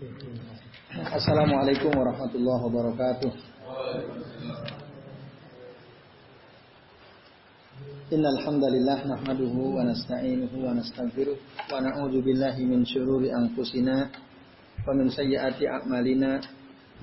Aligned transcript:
Assalamualaikum 0.00 1.92
warahmatullahi 1.92 2.62
wabarakatuh. 2.72 3.30
Hamdalillah 8.48 9.04
nahmaduhu 9.04 9.76
wa 9.76 9.84
nasta'inuhu 9.84 10.56
wa 10.64 10.72
nastaghfiruh 10.72 11.36
wa 11.36 11.84
na'udzu 11.84 12.24
billahi 12.24 12.64
min 12.64 12.80
syururi 12.80 13.28
anfusina 13.28 14.08
wa 14.88 14.96
min 14.96 15.12
sayyiati 15.12 15.68
a'malina 15.68 16.40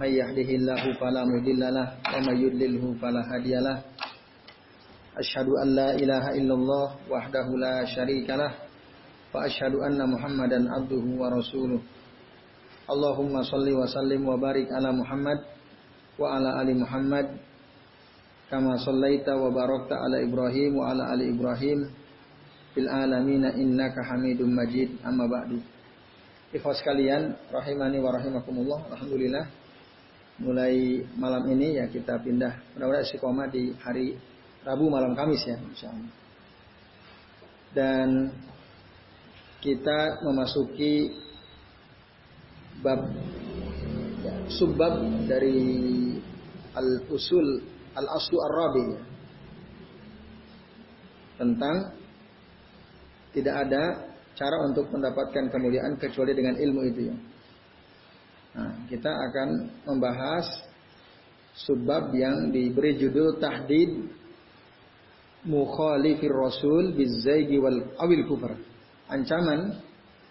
may 0.02 0.18
yahdihillahu 0.18 0.98
fala 0.98 1.22
mudhillalah 1.22 2.02
wa 2.02 2.18
may 2.26 2.50
yudlilhu 2.50 2.98
fala 2.98 3.22
hadiyalah. 3.30 3.78
Asyhadu 5.22 5.54
an 5.62 5.70
la 5.78 5.94
ilaha 6.02 6.34
illallah 6.34 6.98
wahdahu 7.06 7.62
la 7.62 7.86
syarikalah 7.86 8.58
wa 9.30 9.46
asyhadu 9.46 9.86
anna 9.86 10.10
Muhammadan 10.10 10.66
abduhu 10.66 11.22
wa 11.22 11.30
rasuluh. 11.30 11.78
Allahumma 12.88 13.44
salli 13.44 13.76
wa 13.76 13.84
sallim 13.84 14.24
wa 14.24 14.40
barik 14.40 14.72
ala 14.72 14.96
Muhammad 14.96 15.44
wa 16.16 16.40
ala 16.40 16.64
ali 16.64 16.72
Muhammad 16.72 17.36
kama 18.48 18.80
sallaita 18.80 19.36
wa 19.36 19.52
barakta 19.52 20.00
ala 20.00 20.24
Ibrahim 20.24 20.80
wa 20.80 20.96
ala 20.96 21.12
ali 21.12 21.28
Ibrahim 21.36 21.92
fil 22.72 22.88
alamin 22.88 23.44
innaka 23.60 24.08
Hamidum 24.08 24.56
Majid 24.56 25.04
amma 25.04 25.28
ba'du. 25.28 25.60
Ikhwas 26.56 26.80
sekalian, 26.80 27.36
rahimani 27.52 28.00
wa 28.00 28.16
rahimakumullah. 28.16 28.88
Alhamdulillah 28.96 29.46
mulai 30.40 31.04
malam 31.20 31.44
ini 31.52 31.82
ya 31.82 31.92
kita 31.92 32.22
pindah 32.24 32.78
mudah-mudahan 32.78 33.04
istiqomah 33.04 33.50
di 33.50 33.74
hari 33.82 34.16
Rabu 34.64 34.88
malam 34.88 35.12
Kamis 35.12 35.44
ya 35.44 35.60
insyaallah. 35.60 36.12
Dan 37.76 38.32
kita 39.60 40.24
memasuki 40.24 41.27
bab 42.84 43.02
ya, 44.22 44.34
subbab 44.54 44.94
dari 45.26 45.60
al-usul 46.78 47.64
al-aslu 47.98 48.38
ar-rabi 48.52 48.88
tentang 51.38 51.94
tidak 53.34 53.56
ada 53.70 53.84
cara 54.38 54.58
untuk 54.66 54.90
mendapatkan 54.94 55.50
kemuliaan 55.50 55.98
kecuali 55.98 56.34
dengan 56.34 56.58
ilmu 56.58 56.82
itu 56.94 57.02
ya. 57.10 57.18
Nah, 58.58 58.74
kita 58.90 59.10
akan 59.10 59.50
membahas 59.86 60.46
subbab 61.54 62.14
yang 62.14 62.50
diberi 62.50 62.98
judul 62.98 63.38
tahdid 63.38 64.10
mukhalifir 65.46 66.34
rasul 66.34 66.94
bizzaigi 66.94 67.58
wal 67.62 67.82
awil 68.02 68.24
kufar. 68.26 68.54
Ancaman 69.10 69.78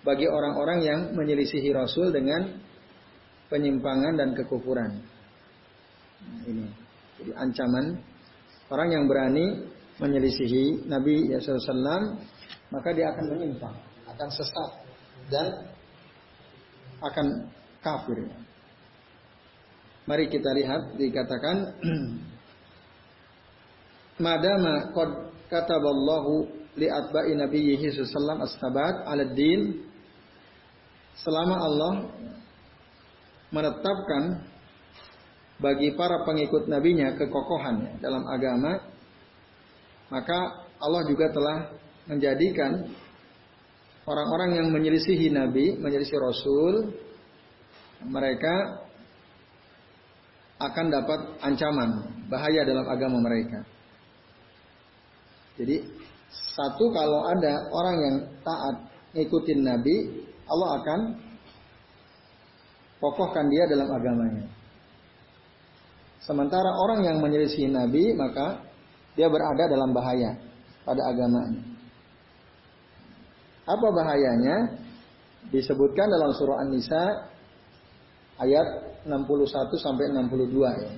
bagi 0.07 0.31
orang-orang 0.31 0.79
yang 0.87 1.01
menyelisihi 1.19 1.75
rasul 1.75 2.15
dengan 2.15 2.47
penyimpangan 3.51 4.15
dan 4.15 4.39
kekufuran. 4.39 5.03
Nah, 6.23 6.43
ini. 6.47 6.67
Jadi 7.17 7.33
ancaman 7.35 7.99
orang 8.71 8.89
yang 8.95 9.05
berani 9.11 9.67
menyelisihi 9.99 10.87
Nabi 10.87 11.33
SAW 11.41 12.23
maka 12.71 12.89
dia 12.93 13.11
akan 13.11 13.25
menyimpang, 13.35 13.77
akan 14.15 14.29
sesat 14.31 14.71
dan 15.33 15.47
akan 17.03 17.27
kafir. 17.83 18.31
Mari 20.07 20.31
kita 20.31 20.51
lihat 20.55 20.95
dikatakan 20.95 21.57
Madama 24.17 24.97
qad 24.97 25.11
kataballahu 25.53 26.49
li 26.81 26.89
atba'i 26.89 27.37
nabiyhi 27.37 27.93
sallallahu 27.93 28.49
astabat 28.49 29.05
ala 29.05 29.29
din 29.29 29.86
selama 31.21 31.57
Allah 31.57 31.95
menetapkan 33.53 34.45
bagi 35.57 35.97
para 35.97 36.21
pengikut 36.29 36.69
nabinya 36.69 37.17
kekokohan 37.17 37.97
dalam 38.05 38.25
agama, 38.29 38.77
maka 40.13 40.69
Allah 40.77 41.03
juga 41.09 41.33
telah 41.33 41.73
menjadikan 42.07 42.93
orang-orang 44.05 44.61
yang 44.61 44.69
menyelisihi 44.71 45.33
nabi, 45.33 45.81
menyelisihi 45.81 46.21
rasul, 46.21 46.93
mereka 48.05 48.85
akan 50.61 50.87
dapat 50.89 51.21
ancaman, 51.41 51.91
bahaya 52.29 52.65
dalam 52.65 52.85
agama 52.89 53.21
mereka. 53.21 53.65
Jadi 55.57 55.85
satu 56.29 56.93
kalau 56.93 57.25
ada 57.33 57.65
orang 57.73 57.97
yang 57.97 58.17
taat 58.45 58.77
ngikutin 59.17 59.61
nabi, 59.65 59.97
Allah 60.47 60.71
akan 60.79 61.01
kokohkan 63.03 63.47
dia 63.51 63.67
dalam 63.67 63.91
agamanya. 63.91 64.47
Sementara 66.23 66.71
orang 66.75 67.07
yang 67.07 67.19
menyelisih 67.23 67.71
Nabi 67.71 68.15
maka 68.15 68.63
dia 69.15 69.31
berada 69.31 69.71
dalam 69.71 69.95
bahaya 69.95 70.35
pada 70.83 71.03
agamanya. 71.11 71.63
Apa 73.67 73.87
bahayanya? 73.91 74.57
Disebutkan 75.51 76.11
dalam 76.11 76.35
surah 76.35 76.59
An-Nisa 76.67 77.03
ayat 78.43 78.67
61 79.07 79.79
sampai 79.79 80.11
62 80.11 80.83
ya. 80.83 80.93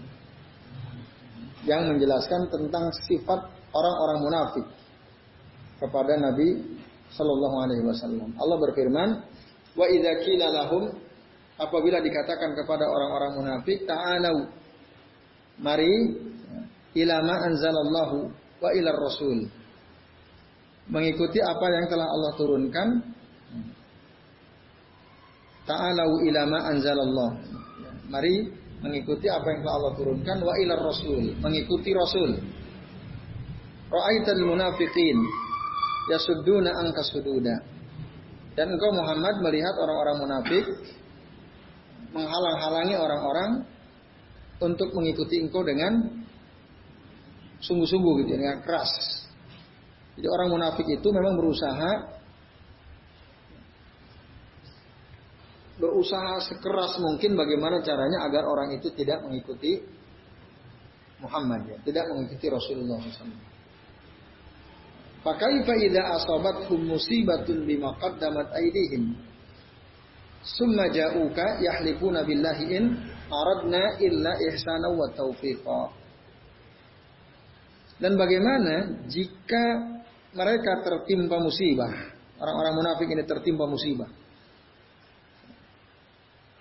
Yang 1.68 1.82
menjelaskan 1.92 2.48
tentang 2.48 2.88
sifat 3.04 3.40
orang-orang 3.76 4.18
munafik 4.24 4.66
kepada 5.84 6.16
Nabi 6.16 6.77
Shallallahu 7.14 7.56
alaihi 7.64 7.84
wasallam. 7.84 8.34
Allah 8.36 8.56
berfirman, 8.60 9.08
"Wa 9.76 9.86
idza 9.88 10.48
lahum" 10.52 10.92
apabila 11.56 12.02
dikatakan 12.04 12.54
kepada 12.56 12.84
orang-orang 12.86 13.32
munafik, 13.40 13.88
"Ta'alu 13.88 14.58
Mari 15.58 16.14
ilama 16.94 17.34
anzalallahu 17.50 18.30
wa 18.62 18.70
ilar 18.70 18.94
rasul. 18.94 19.50
Mengikuti 20.88 21.42
apa 21.42 21.66
yang 21.68 21.86
telah 21.90 22.06
Allah 22.06 22.32
turunkan. 22.38 22.88
Ta'alau 25.66 26.24
ilama 26.24 26.58
anzalallah. 26.72 27.30
Mari 28.08 28.48
mengikuti 28.80 29.28
apa 29.28 29.44
yang 29.52 29.60
telah 29.66 29.76
Allah 29.82 29.94
turunkan 30.00 30.38
wa 30.40 30.54
ilar 30.56 30.80
rasul, 30.80 31.36
mengikuti 31.42 31.90
rasul. 31.92 32.40
Ra'aital 33.88 34.42
munafiqin 34.46 35.18
yasudduna 36.08 36.70
angka 36.82 37.04
sududa. 37.04 37.56
Dan 38.58 38.74
engkau 38.74 38.90
Muhammad 38.90 39.38
melihat 39.44 39.78
orang-orang 39.78 40.16
munafik 40.18 40.64
menghalang-halangi 42.10 42.96
orang-orang 42.98 43.50
untuk 44.58 44.90
mengikuti 44.96 45.38
engkau 45.38 45.62
dengan 45.62 46.24
sungguh-sungguh 47.62 48.26
gitu, 48.26 48.34
dengan 48.34 48.58
keras. 48.66 48.90
Jadi 50.18 50.26
orang 50.26 50.48
munafik 50.50 50.86
itu 50.90 51.08
memang 51.14 51.38
berusaha 51.38 52.18
berusaha 55.78 56.42
sekeras 56.42 56.98
mungkin 56.98 57.38
bagaimana 57.38 57.78
caranya 57.86 58.26
agar 58.26 58.50
orang 58.50 58.74
itu 58.74 58.90
tidak 58.98 59.22
mengikuti 59.22 59.78
Muhammad 61.22 61.70
ya, 61.70 61.76
tidak 61.86 62.10
mengikuti 62.10 62.50
Rasulullah 62.50 62.98
SAW. 62.98 63.57
Fakaifa 65.18 65.74
idza 65.82 66.02
asabathum 66.14 66.94
musibatun 66.94 67.66
bima 67.66 67.94
qaddamat 67.98 68.54
aydihim 68.54 69.18
summa 70.46 70.86
ja'uka 70.94 71.58
yahlifuna 71.58 72.22
billahi 72.22 72.64
in 72.70 72.84
aradna 73.28 73.98
illa 73.98 74.32
ihsana 74.46 74.88
wa 74.94 75.10
taufiqa. 75.12 75.82
Dan 77.98 78.14
bagaimana 78.14 79.04
jika 79.10 79.64
mereka 80.38 80.86
tertimpa 80.86 81.42
musibah, 81.42 82.14
orang-orang 82.38 82.74
munafik 82.78 83.10
ini 83.10 83.26
tertimpa 83.26 83.66
musibah. 83.66 84.06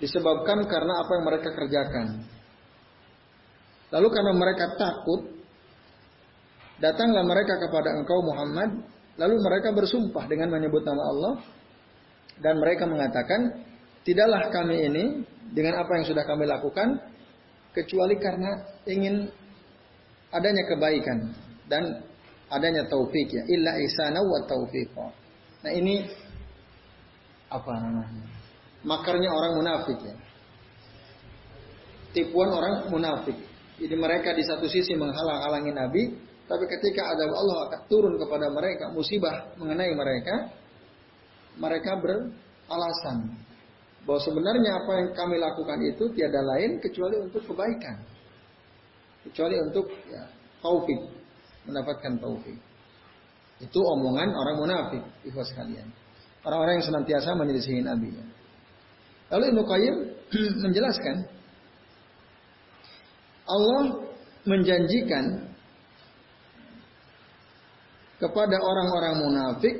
Disebabkan 0.02 0.66
karena 0.66 0.94
apa 1.06 1.12
yang 1.14 1.26
mereka 1.26 1.50
kerjakan. 1.54 2.08
Lalu 3.94 4.08
karena 4.14 4.34
mereka 4.34 4.66
takut, 4.78 5.37
datanglah 6.78 7.24
mereka 7.26 7.58
kepada 7.62 7.94
engkau 7.98 8.20
Muhammad, 8.26 8.70
lalu 9.18 9.36
mereka 9.42 9.74
bersumpah 9.74 10.26
dengan 10.30 10.54
menyebut 10.54 10.86
nama 10.86 11.04
Allah, 11.10 11.34
dan 12.42 12.62
mereka 12.62 12.86
mengatakan, 12.86 13.66
tidaklah 14.06 14.50
kami 14.54 14.88
ini 14.88 15.06
dengan 15.52 15.82
apa 15.82 15.92
yang 15.98 16.06
sudah 16.06 16.24
kami 16.24 16.46
lakukan 16.46 17.02
kecuali 17.74 18.16
karena 18.18 18.52
ingin 18.90 19.30
adanya 20.34 20.64
kebaikan 20.68 21.34
dan 21.70 22.04
adanya 22.48 22.88
taufik 22.88 23.28
ya 23.32 23.44
illa 23.48 23.76
ihsana 23.84 24.24
wa 24.24 24.40
taufiq. 24.48 24.92
Nah 25.64 25.72
ini 25.72 26.08
apa 27.48 27.72
namanya? 27.80 28.26
Makarnya 28.84 29.30
orang 29.32 29.54
munafik 29.60 30.00
ya. 30.04 30.16
Tipuan 32.16 32.50
orang 32.52 32.88
munafik. 32.88 33.36
Jadi 33.78 33.94
mereka 33.94 34.34
di 34.34 34.42
satu 34.42 34.66
sisi 34.66 34.98
menghalang-halangi 34.98 35.72
Nabi, 35.76 36.04
tapi 36.48 36.64
ketika 36.64 37.12
ada 37.12 37.28
Allah 37.28 37.58
akan 37.68 37.82
turun 37.92 38.16
kepada 38.16 38.48
mereka 38.48 38.88
musibah 38.96 39.52
mengenai 39.60 39.92
mereka, 39.92 40.48
mereka 41.60 42.00
beralasan 42.00 43.36
bahwa 44.08 44.24
sebenarnya 44.24 44.72
apa 44.80 44.92
yang 44.96 45.10
kami 45.12 45.36
lakukan 45.36 45.80
itu 45.84 46.08
tiada 46.16 46.40
lain 46.40 46.80
kecuali 46.80 47.20
untuk 47.20 47.44
kebaikan. 47.44 48.00
Kecuali 49.28 49.60
untuk 49.60 49.92
ya, 50.08 50.24
taufik, 50.64 50.96
mendapatkan 51.68 52.16
taufik. 52.16 52.56
Itu 53.60 53.84
omongan 53.84 54.32
orang 54.32 54.56
munafik, 54.56 55.04
ikhwas 55.28 55.52
kalian. 55.52 55.92
Orang-orang 56.48 56.80
yang 56.80 56.88
senantiasa 56.88 57.36
menyelisihi 57.36 57.84
Nabi. 57.84 58.16
Lalu 59.28 59.44
Ibnu 59.52 59.64
Qayyim 59.68 59.96
menjelaskan 60.64 61.28
Allah 63.48 63.84
menjanjikan 64.48 65.47
kepada 68.18 68.58
orang-orang 68.58 69.16
munafik 69.22 69.76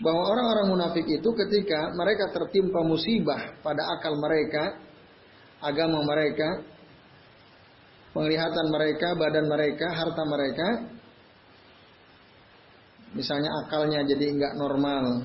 bahwa 0.00 0.28
orang-orang 0.28 0.66
munafik 0.76 1.06
itu 1.08 1.28
ketika 1.32 1.92
mereka 1.96 2.28
tertimpa 2.32 2.84
musibah 2.84 3.56
pada 3.64 3.80
akal 3.96 4.16
mereka, 4.20 4.76
agama 5.64 6.04
mereka, 6.04 6.60
penglihatan 8.12 8.66
mereka, 8.68 9.08
badan 9.16 9.46
mereka, 9.48 9.86
harta 9.92 10.22
mereka, 10.24 10.68
misalnya 13.16 13.48
akalnya 13.64 14.04
jadi 14.04 14.36
nggak 14.36 14.54
normal, 14.60 15.24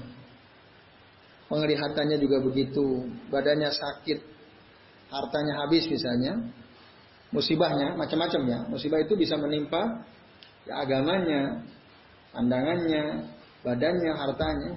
penglihatannya 1.52 2.16
juga 2.20 2.40
begitu, 2.40 3.12
badannya 3.28 3.72
sakit, 3.76 4.20
hartanya 5.12 5.68
habis 5.68 5.84
misalnya, 5.92 6.48
musibahnya 7.36 8.00
macam-macam 8.00 8.42
ya, 8.48 8.60
musibah 8.72 9.04
itu 9.04 9.20
bisa 9.20 9.36
menimpa 9.36 10.08
ya, 10.68 10.74
agamanya, 10.82 11.42
pandangannya, 12.34 13.04
badannya, 13.66 14.12
hartanya. 14.14 14.74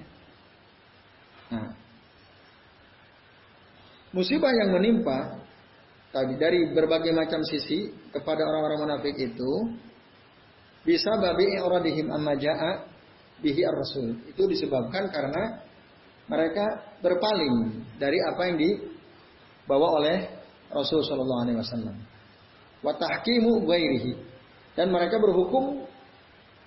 Nah, 1.52 1.68
musibah 4.14 4.50
yang 4.50 4.74
menimpa 4.74 5.44
tadi 6.14 6.38
dari 6.38 6.70
berbagai 6.70 7.10
macam 7.10 7.42
sisi 7.42 7.90
kepada 8.14 8.46
orang-orang 8.46 8.86
munafik 8.86 9.16
itu 9.18 9.52
bisa 10.84 11.10
babi 11.18 11.58
iradihim 11.58 12.12
amma 12.12 12.36
jaa 12.38 12.86
bihi 13.40 13.60
ar-rasul. 13.66 14.20
Itu 14.30 14.46
disebabkan 14.46 15.10
karena 15.10 15.64
mereka 16.30 16.96
berpaling 17.04 17.84
dari 18.00 18.16
apa 18.24 18.42
yang 18.48 18.56
dibawa 18.56 20.00
oleh 20.00 20.16
Rasul 20.72 21.04
sallallahu 21.04 21.42
alaihi 21.44 21.58
wasallam. 21.60 21.96
Wa 22.80 22.96
tahkimu 22.96 23.64
ghairihi. 23.68 24.12
Dan 24.74 24.90
mereka 24.90 25.22
berhukum 25.22 25.86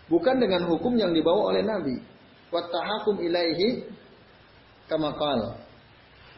Bukan 0.08 0.40
dengan 0.40 0.64
hukum 0.72 0.96
yang 0.96 1.12
dibawa 1.12 1.52
oleh 1.52 1.64
Nabi. 1.68 2.00
Wattahakum 2.48 3.20
ilaihi 3.20 3.84
kama 4.88 5.12
qala. 5.20 5.60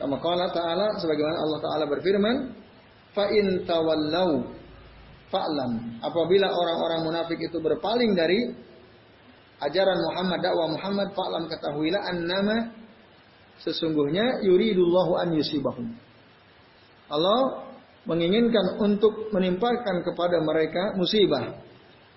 Kama 0.01 0.17
qala 0.17 0.49
ta'ala 0.49 0.97
sebagaimana 0.97 1.37
Allah 1.37 1.59
Ta'ala 1.61 1.85
berfirman, 1.85 2.35
fa 3.13 3.29
in 3.29 3.61
tawallau 3.69 4.49
fa'lam. 5.29 6.01
Apabila 6.01 6.49
orang-orang 6.49 7.01
munafik 7.05 7.37
itu 7.37 7.61
berpaling 7.61 8.17
dari 8.17 8.57
ajaran 9.61 10.01
Muhammad, 10.01 10.41
dakwah 10.41 10.67
Muhammad, 10.73 11.13
fa'lam 11.13 11.45
ketahuilah 11.45 12.01
annama 12.09 12.73
sesungguhnya 13.61 14.41
yuridullahu 14.49 15.13
an 15.21 15.29
yusibahum. 15.37 15.93
Allah 17.05 17.68
menginginkan 18.09 18.81
untuk 18.81 19.29
menimpakan 19.29 20.01
kepada 20.01 20.41
mereka 20.41 20.97
musibah 20.97 21.61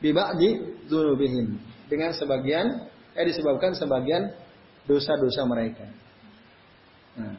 biba'di 0.01 0.81
dzunubihim 0.89 1.61
dengan 1.93 2.17
sebagian 2.17 2.89
eh 3.13 3.25
disebabkan 3.29 3.77
sebagian 3.77 4.33
dosa-dosa 4.89 5.45
mereka. 5.45 5.85
Nah, 7.21 7.37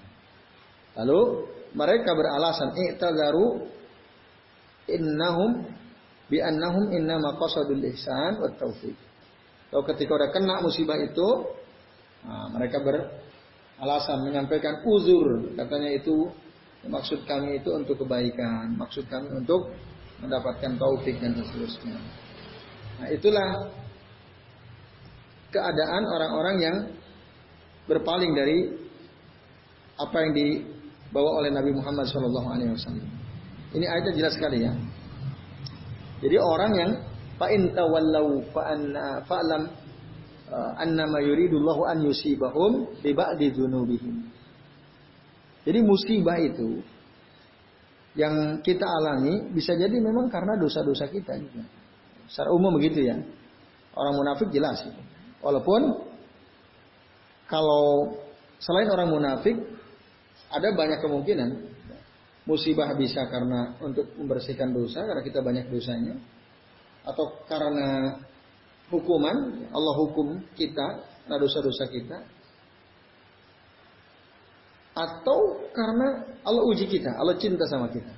lalu 1.01 1.49
mereka 1.73 2.13
beralasan 2.13 2.77
i'tadzaru 2.77 3.65
innahum 4.85 5.65
bi 6.29 6.37
annahum 6.37 6.93
innama 6.93 7.33
qasadul 7.41 7.81
ihsan 7.89 8.37
wat 8.37 8.53
taufiq. 8.61 8.93
Kalau 9.73 9.83
ketika 9.89 10.13
udah 10.13 10.29
kena 10.29 10.61
musibah 10.61 11.01
itu, 11.01 11.29
nah, 12.21 12.53
mereka 12.53 12.77
beralasan 12.85 14.21
menyampaikan 14.21 14.85
uzur, 14.85 15.57
katanya 15.57 15.97
itu 15.97 16.29
maksud 16.87 17.23
kami 17.23 17.63
itu 17.63 17.69
untuk 17.71 18.03
kebaikan, 18.03 18.75
maksud 18.75 19.07
kami 19.07 19.31
untuk 19.31 19.71
mendapatkan 20.19 20.75
taufik 20.79 21.19
dan 21.19 21.35
seterusnya. 21.35 21.99
Nah, 22.99 23.07
itulah 23.11 23.49
keadaan 25.51 26.03
orang-orang 26.07 26.55
yang 26.59 26.77
berpaling 27.85 28.31
dari 28.33 28.71
apa 29.99 30.17
yang 30.25 30.31
dibawa 30.33 31.43
oleh 31.43 31.51
Nabi 31.53 31.71
Muhammad 31.75 32.09
SAW. 32.09 32.57
Ini 33.73 33.85
ayatnya 33.85 34.13
jelas 34.17 34.33
sekali 34.33 34.65
ya. 34.65 34.73
Jadi 36.23 36.37
orang 36.39 36.71
yang 36.73 36.91
fa'in 37.37 37.75
tawallau 37.75 38.41
fa'lam 39.27 39.63
uh, 40.49 40.71
annama 40.79 41.19
yuridullahu 41.19 41.83
an 41.83 41.99
yusibahum 42.05 42.87
bi 43.03 43.11
ba'di 43.11 43.51
dzunubihim. 43.51 44.32
Jadi 45.63 45.79
musibah 45.79 46.37
itu 46.39 46.83
yang 48.13 48.61
kita 48.61 48.85
alami 48.85 49.49
bisa 49.55 49.73
jadi 49.73 49.95
memang 49.97 50.29
karena 50.29 50.59
dosa-dosa 50.59 51.09
kita 51.09 51.33
juga. 51.39 51.65
Secara 52.29 52.53
umum 52.53 52.75
begitu 52.77 53.03
ya. 53.03 53.17
Orang 53.93 54.13
munafik 54.17 54.49
jelas. 54.53 54.83
Walaupun 55.41 55.81
kalau 57.47 58.15
selain 58.57 58.89
orang 58.89 59.09
munafik 59.11 59.57
ada 60.53 60.69
banyak 60.73 60.99
kemungkinan 61.01 61.49
musibah 62.43 62.91
bisa 62.95 63.23
karena 63.31 63.75
untuk 63.79 64.13
membersihkan 64.19 64.75
dosa 64.75 65.03
karena 65.03 65.23
kita 65.23 65.39
banyak 65.39 65.65
dosanya 65.71 66.15
atau 67.03 67.43
karena 67.47 68.19
hukuman 68.91 69.67
Allah 69.71 69.95
hukum 69.99 70.43
kita 70.55 70.87
karena 71.23 71.37
dosa-dosa 71.39 71.87
kita 71.87 72.17
atau 74.93 75.39
karena 75.73 76.21
Allah 76.45 76.63
uji 76.69 76.85
kita 76.85 77.17
Allah 77.17 77.35
cinta 77.41 77.65
sama 77.65 77.89
kita 77.89 78.13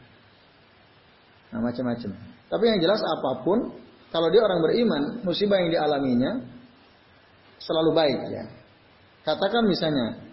nah 1.55 1.63
macam-macam 1.63 2.11
tapi 2.51 2.63
yang 2.67 2.79
jelas 2.83 2.99
apa 2.99 3.41
pun 3.41 3.59
kalau 4.15 4.31
dia 4.31 4.39
orang 4.39 4.63
beriman, 4.63 5.03
musibah 5.27 5.59
yang 5.59 5.75
dialaminya 5.75 6.39
selalu 7.59 7.91
baik 7.91 8.19
ya. 8.31 8.47
Katakan 9.27 9.67
misalnya, 9.67 10.23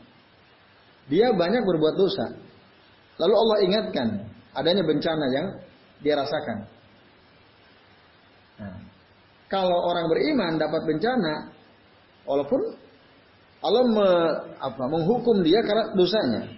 dia 1.11 1.35
banyak 1.35 1.67
berbuat 1.67 1.99
dosa. 1.99 2.31
Lalu 3.19 3.35
Allah 3.35 3.59
ingatkan 3.67 4.09
adanya 4.55 4.87
bencana 4.87 5.27
yang 5.35 5.47
dia 5.99 6.15
rasakan. 6.15 6.59
Nah, 8.63 8.77
kalau 9.51 9.83
orang 9.83 10.07
beriman 10.07 10.63
dapat 10.63 10.87
bencana, 10.87 11.51
walaupun 12.23 12.61
Allah 13.63 13.83
me, 13.87 14.09
apa, 14.59 14.85
menghukum 14.91 15.47
dia 15.47 15.63
karena 15.63 15.95
dosanya, 15.95 16.51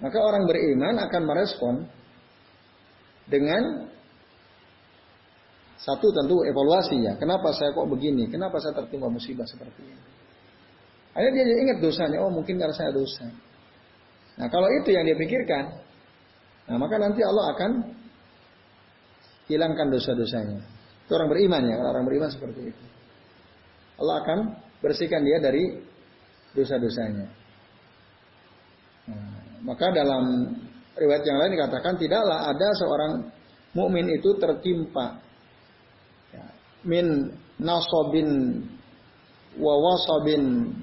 maka 0.00 0.16
orang 0.16 0.48
beriman 0.48 0.96
akan 0.96 1.22
merespon 1.28 1.74
dengan 3.28 3.92
satu 5.84 6.08
tentu 6.16 6.40
evaluasi 6.48 6.96
ya. 7.04 7.12
Kenapa 7.20 7.52
saya 7.52 7.76
kok 7.76 7.84
begini? 7.84 8.32
Kenapa 8.32 8.56
saya 8.64 8.72
tertimpa 8.72 9.12
musibah 9.12 9.44
seperti 9.44 9.84
ini? 9.84 10.04
Akhirnya 11.12 11.42
dia 11.44 11.56
ingat 11.68 11.78
dosanya. 11.84 12.18
Oh 12.24 12.32
mungkin 12.32 12.56
karena 12.56 12.72
saya 12.72 12.90
dosa. 12.90 13.28
Nah 14.40 14.48
kalau 14.48 14.66
itu 14.80 14.90
yang 14.90 15.04
dia 15.06 15.14
pikirkan, 15.14 15.64
nah 16.72 16.76
maka 16.80 16.96
nanti 16.98 17.20
Allah 17.22 17.54
akan 17.54 17.70
hilangkan 19.46 19.92
dosa-dosanya. 19.92 20.64
Itu 21.04 21.12
orang 21.14 21.28
beriman 21.30 21.62
ya. 21.68 21.76
Orang 21.84 22.08
beriman 22.08 22.32
seperti 22.32 22.72
itu. 22.72 22.84
Allah 24.00 24.24
akan 24.24 24.38
bersihkan 24.84 25.24
dia 25.24 25.40
dari 25.40 25.80
dosa-dosanya. 26.52 27.26
Nah, 29.08 29.40
maka 29.64 29.88
dalam 29.96 30.52
riwayat 30.92 31.24
yang 31.24 31.40
lain 31.40 31.56
dikatakan 31.56 31.96
tidaklah 31.96 32.52
ada 32.52 32.68
seorang 32.76 33.12
mukmin 33.72 34.12
itu 34.12 34.36
tertimpa 34.36 35.24
min 36.84 37.32
nasabin 37.58 38.60
wa 39.56 39.74
wasabin 39.80 40.76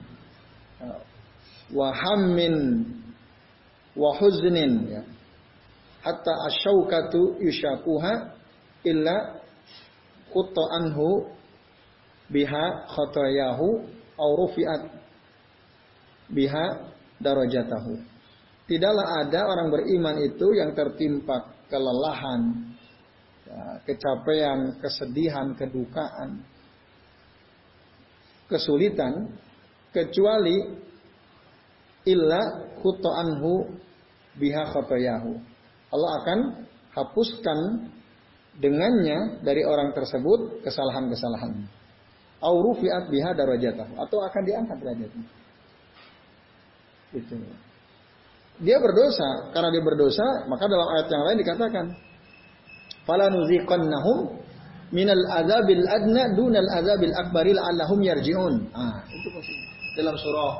wa 1.71 1.87
hammin 1.93 2.55
wa 3.95 4.11
huznin 4.17 4.89
ya. 4.89 5.01
hatta 6.01 6.33
asyaukatu 6.49 7.37
yushakuha 7.39 8.33
illa 8.83 9.39
kutta 10.33 10.63
anhu 10.81 11.29
biha 12.31 12.87
khotoyahu 12.87 13.67
au 14.17 14.29
rufi'at 14.39 14.87
biha 16.31 16.65
darajatahu 17.19 17.99
tidaklah 18.71 19.27
ada 19.27 19.45
orang 19.51 19.67
beriman 19.67 20.15
itu 20.23 20.47
yang 20.55 20.71
tertimpa 20.71 21.51
kelelahan 21.67 22.71
ya, 23.47 23.59
kecapean, 23.87 24.79
kesedihan, 24.83 25.55
kedukaan, 25.55 26.43
kesulitan, 28.51 29.31
kecuali 29.95 30.55
illa 32.07 32.41
anhu 33.19 33.71
biha 34.35 34.63
khotoyahu. 34.71 35.31
Allah 35.91 36.11
akan 36.23 36.39
hapuskan 36.95 37.59
dengannya 38.59 39.43
dari 39.43 39.63
orang 39.63 39.95
tersebut 39.95 40.63
kesalahan-kesalahan. 40.63 41.67
Aurufiat 42.41 43.05
biha 43.13 43.37
darajatahu 43.37 43.93
atau 44.01 44.17
akan 44.25 44.41
diangkat 44.41 44.77
derajatnya. 44.81 45.25
Itu. 47.13 47.35
Dia 48.61 48.77
berdosa, 48.77 49.53
karena 49.53 49.69
dia 49.73 49.83
berdosa, 49.85 50.27
maka 50.49 50.65
dalam 50.65 50.87
ayat 50.97 51.07
yang 51.09 51.23
lain 51.25 51.37
dikatakan, 51.41 51.85
"Fala 53.05 53.29
nuziqannahum 53.29 54.37
minal 54.93 55.23
azabil 55.37 55.85
adna 55.85 56.33
dunal 56.33 56.69
azabil 56.81 57.13
akbaril 57.13 57.61
allahum 57.61 57.99
yarji'un." 58.01 58.69
Ah, 58.73 59.05
itu 59.09 59.27
maksudnya. 59.29 59.67
Dalam 60.01 60.15
surah 60.17 60.55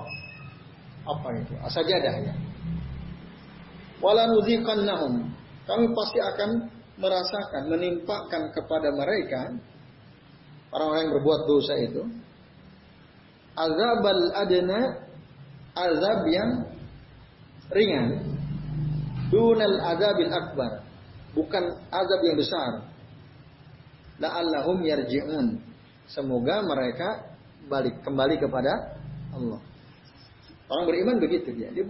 apa 1.08 1.28
itu? 1.40 1.54
Asajadah 1.66 2.16
ya. 2.30 2.34
Wala 4.02 4.30
nuziqannahum. 4.30 5.14
Kami 5.66 5.86
pasti 5.94 6.20
akan 6.20 6.50
merasakan, 6.98 7.64
menimpakan 7.70 8.50
kepada 8.54 8.90
mereka 8.94 9.42
orang-orang 10.72 11.02
yang 11.08 11.14
berbuat 11.20 11.42
dosa 11.48 11.74
itu 11.80 12.04
azabal 13.56 14.24
adna 14.36 14.80
azab 15.76 16.22
yang 16.28 16.50
ringan. 17.72 18.08
Dunal 19.32 19.80
azabil 19.80 20.32
akbar. 20.32 20.84
Bukan 21.32 21.64
azab 21.88 22.20
yang 22.28 22.36
besar. 22.36 22.72
La'allahum 24.20 24.84
yarji'un. 24.84 25.56
Semoga 26.12 26.60
mereka 26.68 27.32
balik 27.72 28.04
kembali 28.04 28.36
kepada 28.36 29.00
Allah. 29.32 29.64
Orang 30.68 30.86
beriman 30.92 31.24
begitu 31.24 31.56
dia. 31.56 31.72
Dia 31.72 31.88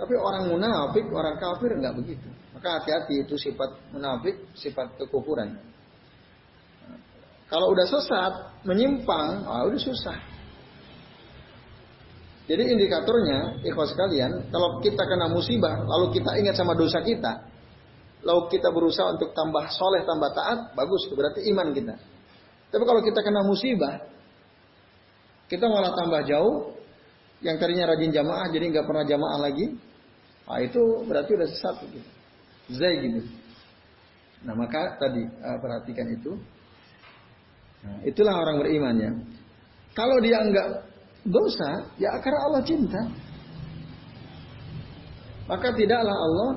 tapi 0.00 0.16
orang 0.16 0.48
munafik, 0.48 1.04
orang 1.12 1.36
kafir 1.36 1.76
enggak 1.76 1.92
begitu. 1.92 2.24
Maka 2.56 2.80
hati-hati 2.80 3.20
itu 3.20 3.36
sifat 3.36 3.92
munafik, 3.92 4.32
sifat 4.56 4.96
kekufuran. 4.96 5.60
Kalau 7.50 7.74
udah 7.74 7.86
sesat, 7.90 8.32
menyimpang, 8.62 9.42
ah 9.42 9.66
udah 9.66 9.80
susah. 9.80 10.18
Jadi 12.46 12.62
indikatornya, 12.66 13.62
ikhwas 13.62 13.94
sekalian, 13.94 14.50
kalau 14.50 14.82
kita 14.82 15.02
kena 15.06 15.30
musibah, 15.30 15.86
lalu 15.86 16.14
kita 16.18 16.30
ingat 16.38 16.54
sama 16.58 16.74
dosa 16.74 16.98
kita, 17.02 17.46
lalu 18.26 18.50
kita 18.50 18.70
berusaha 18.70 19.06
untuk 19.14 19.34
tambah 19.34 19.70
soleh, 19.70 20.02
tambah 20.02 20.30
taat, 20.34 20.58
bagus, 20.74 21.10
berarti 21.14 21.46
iman 21.50 21.70
kita. 21.70 21.94
Tapi 22.70 22.82
kalau 22.86 23.02
kita 23.02 23.22
kena 23.22 23.42
musibah, 23.46 24.02
kita 25.46 25.66
malah 25.66 25.94
tambah 25.94 26.22
jauh, 26.26 26.74
yang 27.42 27.58
tadinya 27.58 27.90
rajin 27.90 28.14
jamaah 28.14 28.46
jadi 28.50 28.64
nggak 28.66 28.86
pernah 28.86 29.04
jamaah 29.06 29.38
lagi, 29.42 29.78
Nah, 30.50 30.58
itu 30.66 30.82
berarti 31.06 31.30
udah 31.38 31.46
sesat 31.46 31.78
gitu. 31.86 32.10
Zai 32.74 32.98
gitu. 33.06 33.22
Nah, 34.42 34.58
maka 34.58 34.98
tadi 34.98 35.22
uh, 35.22 35.58
perhatikan 35.62 36.10
itu. 36.10 36.34
Nah, 37.80 37.98
itulah 38.04 38.34
orang 38.36 38.60
beriman 38.60 38.94
ya. 39.00 39.12
Kalau 39.96 40.16
dia 40.20 40.38
enggak 40.44 40.68
dosa, 41.24 41.88
ya 41.96 42.12
karena 42.20 42.40
Allah 42.48 42.62
cinta. 42.64 43.00
Maka 45.50 45.74
tidaklah 45.74 46.14
Allah 46.14 46.50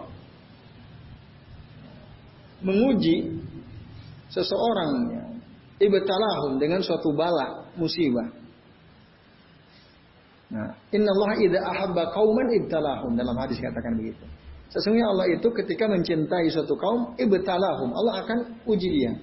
menguji 2.61 3.41
seseorang 4.29 4.91
ya, 5.11 5.23
ibtalahum 5.81 6.61
dengan 6.61 6.79
suatu 6.85 7.09
bala 7.17 7.73
musibah. 7.75 8.29
Nah, 10.53 10.69
Inna 10.93 11.09
Allah 11.09 11.31
idha 11.41 11.59
ahabba 11.65 12.13
kauman 12.13 12.47
ibtalahum 12.61 13.17
dalam 13.17 13.33
hadis 13.41 13.57
katakan 13.57 13.97
begitu. 13.97 14.21
Sesungguhnya 14.69 15.09
Allah 15.09 15.25
itu 15.33 15.47
ketika 15.53 15.89
mencintai 15.89 16.49
suatu 16.53 16.77
kaum 16.77 17.17
ibtalahum, 17.17 17.89
Allah 17.93 18.25
akan 18.25 18.37
uji 18.69 18.89
dia. 18.89 19.13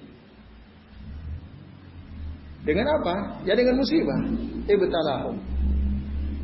Dengan 2.61 2.85
apa? 3.01 3.41
Ya 3.45 3.57
dengan 3.57 3.81
musibah. 3.81 4.19
Ibtalahum. 4.69 5.35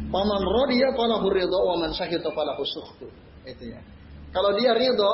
Paman 0.08 0.42
rodiya 0.42 0.96
falahu 0.96 1.28
ridha 1.30 1.60
wa 1.62 1.76
man 1.78 1.92
syahita 1.94 2.32
falahu 2.32 2.64
sukhtu. 2.64 3.08
Itu 3.46 3.64
ya. 3.70 3.80
Kalau 4.32 4.56
dia 4.58 4.74
ridho 4.74 5.12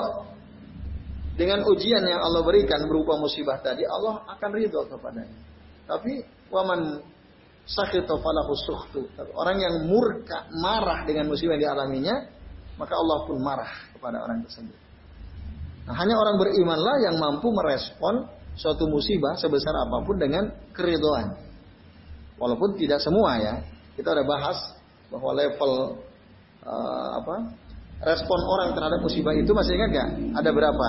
dengan 1.34 1.66
ujian 1.66 2.06
yang 2.06 2.22
Allah 2.22 2.46
berikan 2.46 2.86
berupa 2.86 3.18
musibah 3.18 3.58
tadi, 3.60 3.84
Allah 3.84 4.22
akan 4.38 4.50
ridho 4.54 4.86
kepadanya. 4.86 5.38
Tapi 5.90 6.24
waman 6.54 7.02
sakito 7.66 8.16
falahu 8.22 8.54
suhtu. 8.54 9.02
Orang 9.36 9.58
yang 9.60 9.90
murka, 9.90 10.48
marah 10.62 11.04
dengan 11.10 11.28
musibah 11.28 11.58
yang 11.58 11.74
dialaminya, 11.74 12.16
maka 12.78 12.94
Allah 12.94 13.18
pun 13.26 13.38
marah 13.42 13.72
kepada 13.98 14.18
orang 14.24 14.46
tersebut. 14.46 14.78
Nah, 15.84 15.96
hanya 16.00 16.16
orang 16.16 16.40
berimanlah 16.40 16.96
yang 17.04 17.16
mampu 17.20 17.52
merespon 17.52 18.24
suatu 18.54 18.86
musibah 18.86 19.34
sebesar 19.38 19.74
apa 19.74 20.06
pun 20.06 20.18
dengan 20.18 20.50
keridoan. 20.74 21.34
Walaupun 22.38 22.78
tidak 22.78 23.02
semua 23.02 23.40
ya. 23.40 23.54
Kita 23.94 24.10
udah 24.14 24.26
bahas 24.26 24.58
bahwa 25.14 25.32
level 25.38 26.02
uh, 26.66 27.10
apa 27.22 27.36
respon 28.04 28.40
orang 28.50 28.74
terhadap 28.74 29.00
musibah 29.00 29.34
itu 29.38 29.54
masih 29.54 29.78
ingat 29.78 29.90
gak? 29.94 30.10
Ada 30.42 30.50
berapa? 30.50 30.86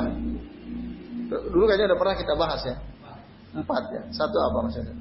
Dulu 1.53 1.65
kayaknya 1.69 1.93
udah 1.93 1.99
pernah 2.01 2.17
kita 2.17 2.35
bahas 2.37 2.61
ya. 2.65 2.77
Empat 3.55 3.83
ya. 3.93 4.03
Satu 4.11 4.37
apa 4.41 4.59
maksudnya? 4.67 4.97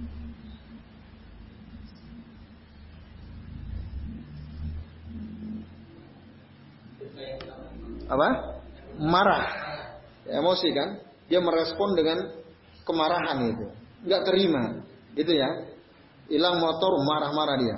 apa? 8.13 8.27
Marah. 9.01 9.43
Emosi 10.29 10.69
kan? 10.71 11.01
Dia 11.27 11.41
merespon 11.41 11.97
dengan 11.97 12.42
kemarahan 12.83 13.51
itu. 13.51 13.67
Nggak 14.07 14.21
terima. 14.27 14.63
Gitu 15.15 15.33
ya. 15.33 15.49
Hilang 16.31 16.59
motor, 16.59 16.91
marah-marah 17.03 17.57
dia. 17.59 17.77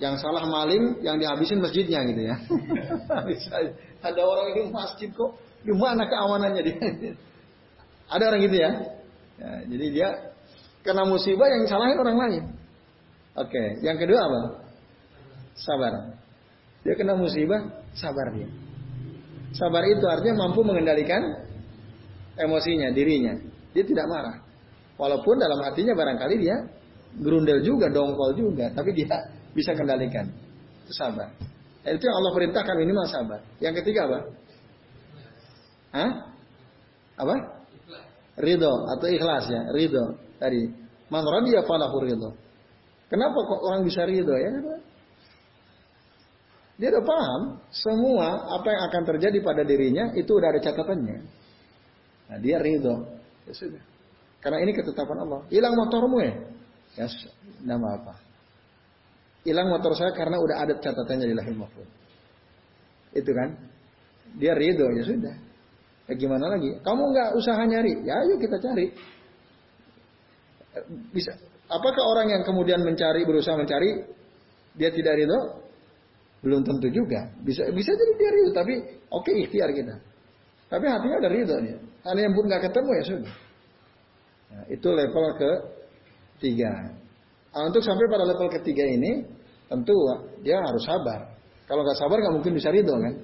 Yang 0.00 0.24
salah 0.24 0.42
maling, 0.42 0.98
yang 1.04 1.20
dihabisin 1.20 1.62
masjidnya 1.62 2.02
gitu 2.10 2.22
ya. 2.26 2.36
Ada 4.08 4.22
orang 4.24 4.46
ini 4.56 4.62
masjid 4.74 5.06
kok, 5.14 5.38
gimana 5.62 6.10
keamanannya 6.10 6.62
dia? 6.64 6.78
Ada 8.14 8.22
orang 8.34 8.40
gitu 8.42 8.56
ya. 8.58 8.70
ya 9.38 9.50
jadi 9.70 9.86
dia 9.94 10.08
kena 10.82 11.06
musibah 11.06 11.46
yang 11.46 11.70
salahin 11.70 11.98
orang 12.02 12.18
lain. 12.18 12.42
Oke, 13.38 13.80
yang 13.80 13.96
kedua 13.96 14.26
apa? 14.26 14.40
Sabar. 15.54 16.18
Dia 16.82 16.98
kena 16.98 17.14
musibah, 17.14 17.62
sabar 17.94 18.34
dia. 18.34 18.50
Sabar 19.54 19.86
itu 19.86 20.02
artinya 20.08 20.48
mampu 20.48 20.66
mengendalikan 20.66 21.46
emosinya, 22.38 22.92
dirinya. 22.92 23.34
Dia 23.72 23.84
tidak 23.84 24.06
marah. 24.08 24.36
Walaupun 25.00 25.40
dalam 25.40 25.58
hatinya 25.64 25.96
barangkali 25.96 26.36
dia 26.38 26.56
gerundel 27.18 27.60
juga, 27.64 27.88
dongkol 27.92 28.36
juga, 28.36 28.72
tapi 28.72 28.92
dia 28.96 29.08
bisa 29.52 29.72
kendalikan. 29.76 30.28
Itu 30.84 30.92
sabar. 30.96 31.32
Itu 31.82 32.04
yang 32.04 32.16
Allah 32.22 32.32
perintahkan 32.32 32.74
minimal 32.78 33.06
sabar. 33.10 33.40
Yang 33.58 33.82
ketiga 33.82 34.06
apa? 34.06 34.18
Hah? 35.92 36.10
Apa? 37.20 37.34
Ridho 38.40 38.72
atau 38.96 39.06
ikhlas 39.12 39.44
ya, 39.50 39.62
ridho 39.76 40.16
tadi. 40.40 40.62
Man 41.12 41.24
radiya 41.28 41.66
falahu 41.68 42.00
ridho. 42.00 42.32
Kenapa 43.12 43.36
kok 43.44 43.60
orang 43.60 43.84
bisa 43.84 44.08
ridho 44.08 44.32
ya? 44.32 44.52
Dia 46.80 46.88
udah 46.96 47.04
paham 47.04 47.42
semua 47.68 48.56
apa 48.56 48.68
yang 48.72 48.82
akan 48.88 49.02
terjadi 49.14 49.38
pada 49.44 49.62
dirinya 49.62 50.16
itu 50.16 50.32
udah 50.32 50.48
ada 50.48 50.60
catatannya. 50.64 51.41
Nah, 52.30 52.38
dia 52.38 52.60
ridho. 52.62 53.06
Ya 53.48 53.54
sudah. 53.56 53.82
Karena 54.42 54.58
ini 54.62 54.74
ketetapan 54.74 55.22
Allah. 55.22 55.40
Hilang 55.50 55.74
motormu 55.78 56.18
ya? 56.18 56.34
Ya, 56.98 57.06
nama 57.62 57.96
apa? 57.96 58.14
Hilang 59.42 59.70
motor 59.70 59.94
saya 59.94 60.14
karena 60.14 60.38
udah 60.38 60.56
ada 60.66 60.74
catatannya 60.78 61.26
di 61.30 61.34
lahir 61.34 61.54
mahfud. 61.54 61.88
Itu 63.14 63.30
kan? 63.34 63.54
Dia 64.38 64.54
ridho, 64.54 64.86
ya 64.94 65.02
sudah. 65.06 65.34
Ya 66.10 66.14
gimana 66.18 66.50
lagi? 66.50 66.78
Kamu 66.82 67.02
nggak 67.14 67.28
usaha 67.38 67.62
nyari? 67.62 68.02
Ya 68.02 68.22
ayo 68.26 68.34
kita 68.38 68.58
cari. 68.58 68.90
Bisa. 71.14 71.36
Apakah 71.70 72.04
orang 72.04 72.28
yang 72.34 72.42
kemudian 72.42 72.82
mencari, 72.82 73.24
berusaha 73.24 73.54
mencari, 73.56 74.04
dia 74.74 74.90
tidak 74.90 75.22
ridho? 75.22 75.40
Belum 76.42 76.66
tentu 76.66 76.90
juga. 76.90 77.30
Bisa 77.46 77.70
bisa 77.70 77.94
jadi 77.94 78.12
dia 78.18 78.30
ridho, 78.34 78.50
tapi 78.50 78.74
oke 79.10 79.30
okay, 79.30 79.46
ikhtiar 79.46 79.70
kita. 79.70 79.94
Tapi 80.66 80.84
hatinya 80.90 81.16
udah 81.22 81.32
ridho 81.32 81.56
nih. 81.62 81.74
Karena 82.02 82.20
yang 82.26 82.34
pun 82.34 82.44
nggak 82.50 82.62
ketemu 82.66 82.90
ya 82.98 83.04
sudah. 83.06 83.34
Nah, 84.52 84.64
itu 84.68 84.88
level 84.90 85.26
ke 85.38 85.50
tiga. 86.42 86.72
Nah, 87.54 87.62
untuk 87.70 87.80
sampai 87.80 88.04
pada 88.10 88.26
level 88.26 88.50
ketiga 88.50 88.84
ini, 88.84 89.22
tentu 89.70 89.94
dia 90.42 90.58
harus 90.58 90.82
sabar. 90.82 91.30
Kalau 91.70 91.86
nggak 91.86 91.98
sabar 91.98 92.18
nggak 92.18 92.34
mungkin 92.42 92.52
bisa 92.58 92.68
ridho 92.74 92.92
kan. 92.92 93.14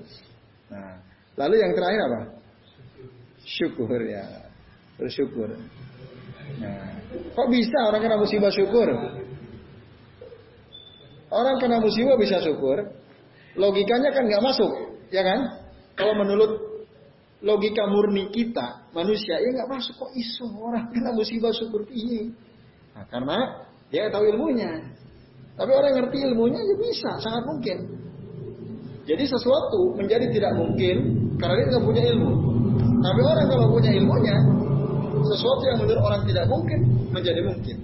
Nah, 0.70 0.94
lalu 1.36 1.58
yang 1.58 1.72
terakhir 1.74 2.00
apa? 2.06 2.20
Syukur 3.42 4.00
ya, 4.06 4.24
bersyukur. 4.94 5.58
Nah, 6.62 7.02
kok 7.34 7.48
bisa 7.50 7.78
orang 7.90 8.00
kena 8.00 8.16
musibah 8.16 8.52
syukur? 8.54 8.88
Orang 11.28 11.56
kena 11.60 11.82
musibah 11.82 12.16
bisa 12.16 12.40
syukur. 12.40 12.94
Logikanya 13.58 14.14
kan 14.14 14.22
nggak 14.30 14.44
masuk, 14.44 14.70
ya 15.10 15.26
kan? 15.26 15.40
Kalau 15.98 16.14
menurut 16.14 16.67
logika 17.38 17.86
murni 17.86 18.30
kita, 18.34 18.90
manusia 18.90 19.38
ya 19.38 19.48
nggak 19.54 19.70
masuk 19.70 19.94
kok 19.94 20.10
isu 20.14 20.46
orang 20.58 20.90
kena 20.90 21.14
musibah 21.14 21.54
syukur 21.54 21.86
ini. 21.90 22.34
Nah, 22.98 23.06
karena 23.06 23.38
dia 23.94 24.10
tahu 24.10 24.26
ilmunya. 24.26 24.82
Tapi 25.58 25.70
orang 25.74 25.90
yang 25.90 25.98
ngerti 26.06 26.18
ilmunya 26.22 26.60
ya 26.62 26.74
bisa, 26.78 27.10
sangat 27.22 27.42
mungkin. 27.46 27.78
Jadi 29.06 29.24
sesuatu 29.24 29.96
menjadi 29.96 30.26
tidak 30.30 30.52
mungkin 30.54 30.96
karena 31.38 31.54
dia 31.62 31.66
nggak 31.72 31.84
punya 31.86 32.02
ilmu. 32.14 32.32
Tapi 32.98 33.20
orang 33.22 33.46
kalau 33.46 33.66
punya 33.70 33.90
ilmunya, 33.94 34.36
sesuatu 35.22 35.62
yang 35.66 35.78
menurut 35.78 36.02
orang 36.02 36.22
tidak 36.26 36.46
mungkin 36.50 36.80
menjadi 37.14 37.40
mungkin. 37.46 37.76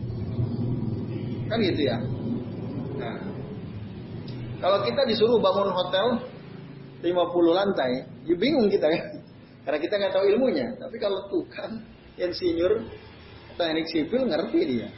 Kan 1.46 1.58
gitu 1.62 1.82
ya. 1.86 1.96
Nah, 2.98 3.16
kalau 4.58 4.78
kita 4.82 5.02
disuruh 5.06 5.38
bangun 5.38 5.70
hotel 5.70 6.06
50 7.06 7.12
lantai, 7.54 7.90
ya 8.26 8.34
bingung 8.34 8.66
kita 8.66 8.86
ya. 8.90 9.02
Karena 9.64 9.78
kita 9.80 9.94
nggak 9.96 10.12
tahu 10.12 10.24
ilmunya. 10.36 10.76
Tapi 10.76 10.96
kalau 11.00 11.24
tukang 11.32 11.80
insinyur 12.20 12.84
teknik 13.56 13.88
sipil 13.88 14.28
ngerti 14.28 14.60
dia. 14.68 14.88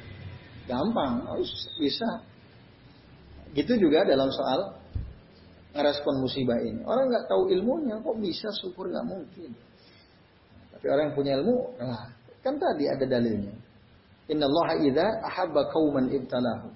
Gampang, 0.67 1.23
harus 1.31 1.51
bisa. 1.79 2.27
Gitu 3.55 3.79
juga 3.79 4.03
dalam 4.03 4.29
soal 4.35 4.75
ngerespon 5.77 6.19
musibah 6.19 6.59
ini. 6.59 6.83
Orang 6.83 7.09
nggak 7.09 7.31
tahu 7.31 7.53
ilmunya, 7.55 8.03
kok 8.03 8.17
bisa 8.19 8.51
syukur 8.59 8.91
nggak 8.91 9.07
mungkin. 9.07 9.55
Tapi 10.75 10.87
orang 10.91 11.05
yang 11.09 11.15
punya 11.15 11.33
ilmu, 11.39 11.57
nah, 11.79 12.11
kan 12.43 12.59
tadi 12.59 12.91
ada 12.91 13.07
dalilnya. 13.07 13.55
Inna 14.27 14.51
Allah 14.51 14.69
idha 14.83 15.07
ahabba 15.23 15.71
kauman 15.71 16.11
ibtalahu. 16.11 16.69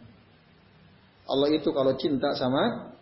Allah 1.31 1.49
itu 1.51 1.69
kalau 1.75 1.95
cinta 1.99 2.31
sama 2.39 2.95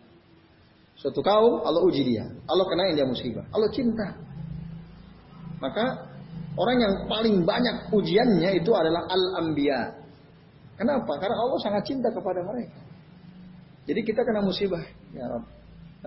suatu 0.97 1.21
kaum, 1.21 1.61
Allah 1.61 1.81
uji 1.85 2.01
dia. 2.01 2.25
Allah 2.49 2.65
kenain 2.65 2.97
dia 2.97 3.05
musibah. 3.05 3.45
Allah 3.53 3.69
cinta. 3.69 4.28
Maka 5.59 6.07
orang 6.55 6.77
yang 6.79 6.93
paling 7.07 7.35
banyak 7.43 7.91
ujiannya 7.91 8.59
itu 8.59 8.71
adalah 8.71 9.07
al-anbiya. 9.07 9.95
Kenapa? 10.79 11.19
Karena 11.19 11.35
Allah 11.35 11.59
sangat 11.59 11.83
cinta 11.83 12.07
kepada 12.07 12.39
mereka. 12.39 12.79
Jadi 13.83 14.01
kita 14.07 14.23
kena 14.23 14.39
musibah. 14.39 14.83
Ya 15.11 15.27
Rabb. 15.27 15.43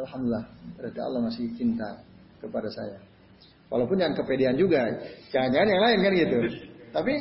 Alhamdulillah. 0.00 0.44
Berarti 0.80 1.00
Allah 1.04 1.20
masih 1.28 1.52
cinta 1.56 2.00
kepada 2.40 2.72
saya. 2.72 2.96
Walaupun 3.68 4.00
yang 4.00 4.16
kepedean 4.16 4.56
juga. 4.56 4.88
Jangan-jangan 5.28 5.68
yang 5.68 5.82
lain 5.84 5.98
kan 6.00 6.12
gitu. 6.16 6.38
Tapi 6.92 7.14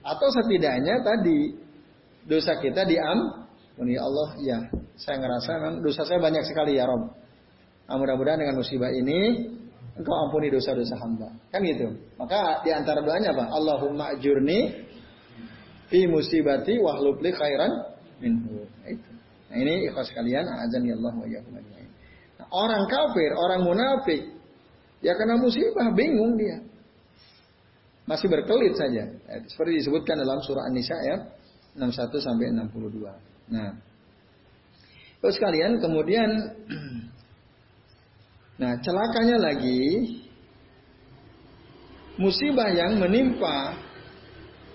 atau 0.00 0.28
setidaknya 0.30 1.02
tadi 1.02 1.38
dosa 2.26 2.58
kita 2.62 2.86
diam. 2.86 3.46
Ya 3.80 4.04
Allah, 4.04 4.28
ya 4.44 4.58
saya 5.00 5.16
ngerasa 5.24 5.80
dosa 5.80 6.04
saya 6.04 6.20
banyak 6.20 6.44
sekali 6.44 6.76
ya 6.76 6.84
Rob. 6.84 7.16
Nah, 7.88 7.96
mudah-mudahan 7.96 8.44
dengan 8.44 8.60
musibah 8.60 8.92
ini 8.92 9.48
engkau 10.00 10.16
ampuni 10.16 10.48
dosa-dosa 10.48 10.96
hamba. 10.96 11.28
Kan 11.52 11.60
gitu. 11.62 11.92
Maka 12.16 12.64
di 12.64 12.72
antara 12.72 13.04
doanya 13.04 13.36
apa? 13.36 13.44
Allahumma 13.52 14.16
ajurni 14.16 14.88
fi 15.92 16.08
musibati 16.08 16.80
wahlubli 16.80 17.30
khairan 17.30 17.72
minhu. 18.18 18.64
Itu. 18.88 19.10
Nah 19.52 19.56
ini 19.60 19.86
ikhlas 19.92 20.08
sekalian, 20.08 20.48
azan 20.48 20.82
ya 20.88 20.96
Allah 20.96 21.14
wa 21.14 21.26
nah, 21.28 22.48
Orang 22.50 22.88
kafir, 22.88 23.30
orang 23.34 23.62
munafik, 23.62 24.22
ya 25.04 25.12
karena 25.14 25.38
musibah 25.38 25.92
bingung 25.92 26.34
dia. 26.40 26.64
Masih 28.08 28.26
berkelit 28.26 28.74
saja. 28.74 29.06
Seperti 29.46 29.84
disebutkan 29.84 30.18
dalam 30.18 30.42
surah 30.42 30.66
An-Nisa 30.66 30.98
ayat 30.98 31.20
61 31.78 32.18
sampai 32.18 32.50
62. 32.50 33.06
Nah, 33.54 33.70
Terus 35.20 35.36
kalian 35.36 35.78
kemudian 35.84 36.28
Nah 38.60 38.76
celakanya 38.84 39.36
lagi 39.40 39.82
Musibah 42.20 42.68
yang 42.68 43.00
menimpa 43.00 43.72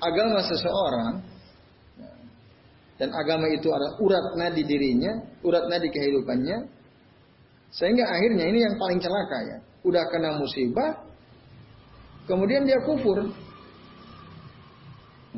Agama 0.01 0.41
seseorang 0.41 1.21
Dan 2.97 3.13
agama 3.13 3.45
itu 3.53 3.69
adalah 3.69 3.95
urat 4.01 4.25
nadi 4.41 4.65
dirinya 4.65 5.13
Urat 5.45 5.69
nadi 5.69 5.93
kehidupannya 5.93 6.57
Sehingga 7.69 8.09
akhirnya 8.09 8.49
ini 8.49 8.59
yang 8.65 8.75
paling 8.81 8.97
celaka 8.97 9.37
ya 9.45 9.57
Udah 9.85 10.03
kena 10.09 10.41
musibah 10.41 11.05
Kemudian 12.25 12.65
dia 12.65 12.81
kufur 12.81 13.29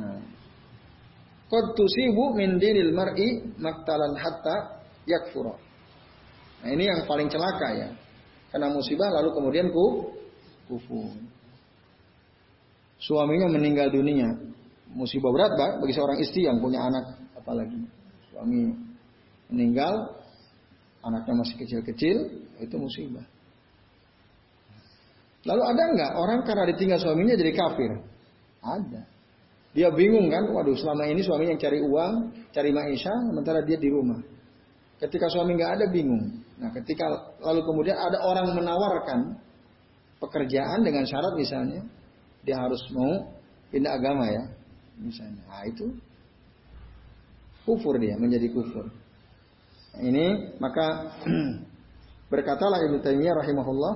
Nah 0.00 0.28
tusibu 1.48 2.36
min 2.36 2.60
dinil 2.60 2.92
mar'i 2.92 3.40
maktalan 3.56 4.12
hatta 4.20 4.84
yakfura. 5.08 5.56
Nah, 6.60 6.68
ini 6.68 6.84
yang 6.84 7.08
paling 7.08 7.32
celaka 7.32 7.68
ya. 7.72 7.88
Kena 8.48 8.72
musibah 8.72 9.12
lalu 9.12 9.34
kemudian 9.36 9.68
ku 9.68 10.16
kufur. 10.68 11.12
Suaminya 12.98 13.48
meninggal 13.52 13.92
dunia. 13.92 14.34
Musibah 14.88 15.30
berat 15.30 15.52
bah, 15.54 15.72
bagi 15.84 15.92
seorang 15.92 16.18
istri 16.18 16.48
yang 16.48 16.58
punya 16.58 16.80
anak 16.80 17.20
apalagi. 17.36 17.76
Suami 18.32 18.72
meninggal, 19.52 20.16
anaknya 21.04 21.34
masih 21.44 21.56
kecil-kecil, 21.60 22.16
itu 22.60 22.76
musibah. 22.76 23.24
Lalu 25.46 25.62
ada 25.64 25.82
nggak 25.94 26.12
orang 26.18 26.40
karena 26.44 26.64
ditinggal 26.72 26.98
suaminya 27.00 27.36
jadi 27.38 27.52
kafir? 27.54 27.90
Ada. 28.64 29.02
Dia 29.76 29.88
bingung 29.92 30.32
kan, 30.32 30.48
waduh 30.50 30.74
selama 30.74 31.06
ini 31.06 31.22
suami 31.22 31.52
yang 31.52 31.60
cari 31.60 31.78
uang, 31.84 32.12
cari 32.50 32.70
maisha, 32.72 33.12
sementara 33.12 33.62
dia 33.62 33.78
di 33.78 33.88
rumah. 33.92 34.18
Ketika 34.98 35.30
suami 35.30 35.54
nggak 35.54 35.72
ada 35.78 35.86
bingung. 35.92 36.42
Nah 36.58 36.74
ketika 36.74 37.06
lalu 37.38 37.62
kemudian 37.62 37.94
ada 37.94 38.18
orang 38.26 38.50
menawarkan 38.54 39.38
pekerjaan 40.18 40.82
dengan 40.82 41.06
syarat 41.06 41.38
misalnya 41.38 41.86
dia 42.42 42.58
harus 42.58 42.82
mau 42.90 43.30
pindah 43.70 43.94
agama 43.94 44.26
ya, 44.26 44.44
misalnya. 44.98 45.42
Nah 45.46 45.62
itu 45.68 45.86
kufur 47.68 48.00
dia 48.00 48.16
menjadi 48.16 48.48
kufur. 48.50 48.88
Nah, 48.88 50.00
ini 50.02 50.56
maka 50.58 51.14
berkatalah 52.32 52.80
Ibnu 52.88 53.04
Taimiyah 53.04 53.36
rahimahullah 53.38 53.94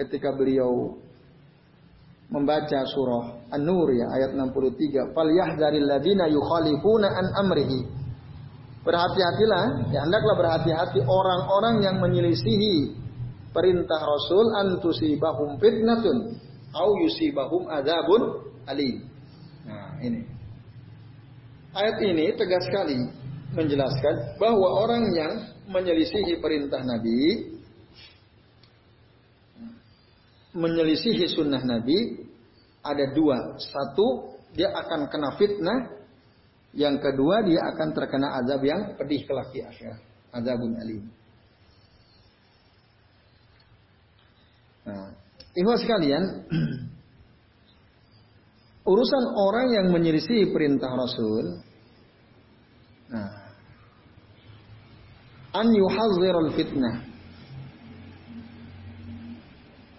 ketika 0.00 0.32
beliau 0.32 0.96
membaca 2.30 2.86
surah 2.86 3.52
An-Nur 3.52 3.90
ya 3.92 4.06
ayat 4.16 4.30
63, 4.38 5.12
"Falyahdharil 5.12 5.86
ladina 5.86 6.30
yukhalifuna 6.30 7.08
an 7.10 7.26
amrihi." 7.44 7.99
Berhati-hatilah, 8.80 9.92
ya 9.92 10.00
hendaklah 10.08 10.34
berhati-hati 10.40 11.04
orang-orang 11.04 11.84
yang 11.84 11.96
menyelisihi 12.00 12.96
perintah 13.52 14.00
Rasul 14.00 14.46
antusibahum 14.56 15.60
fitnatun 15.60 16.40
au 16.72 16.90
yusibahum 17.04 17.68
adzabun 17.68 18.50
alim. 18.64 19.04
Nah, 19.68 20.00
ini. 20.00 20.24
Ayat 21.76 22.02
ini 22.02 22.34
tegas 22.34 22.66
sekali 22.66 22.98
menjelaskan 23.52 24.40
bahwa 24.40 24.80
orang 24.80 25.12
yang 25.12 25.32
menyelisihi 25.70 26.40
perintah 26.40 26.82
Nabi 26.82 27.46
menyelisihi 30.54 31.30
sunnah 31.30 31.62
Nabi 31.62 32.26
ada 32.82 33.12
dua. 33.14 33.60
Satu, 33.60 34.34
dia 34.56 34.72
akan 34.74 35.06
kena 35.06 35.36
fitnah. 35.38 35.99
Yang 36.70 37.02
kedua, 37.02 37.42
dia 37.42 37.66
akan 37.74 37.88
terkena 37.90 38.38
azab 38.38 38.62
yang 38.62 38.94
pedih 38.94 39.26
kelak 39.26 39.50
di 39.50 39.66
akhirat. 39.66 39.98
Azabun 40.30 40.78
alim. 40.78 41.02
Nah, 44.86 45.10
ikhwan 45.58 45.78
sekalian, 45.82 46.46
urusan 48.90 49.24
orang 49.34 49.66
yang 49.74 49.86
menyelisih 49.90 50.54
perintah 50.54 50.94
Rasul, 50.94 51.58
nah, 53.10 53.50
an 55.58 55.74
yuhazirul 55.74 56.54
fitnah, 56.54 56.96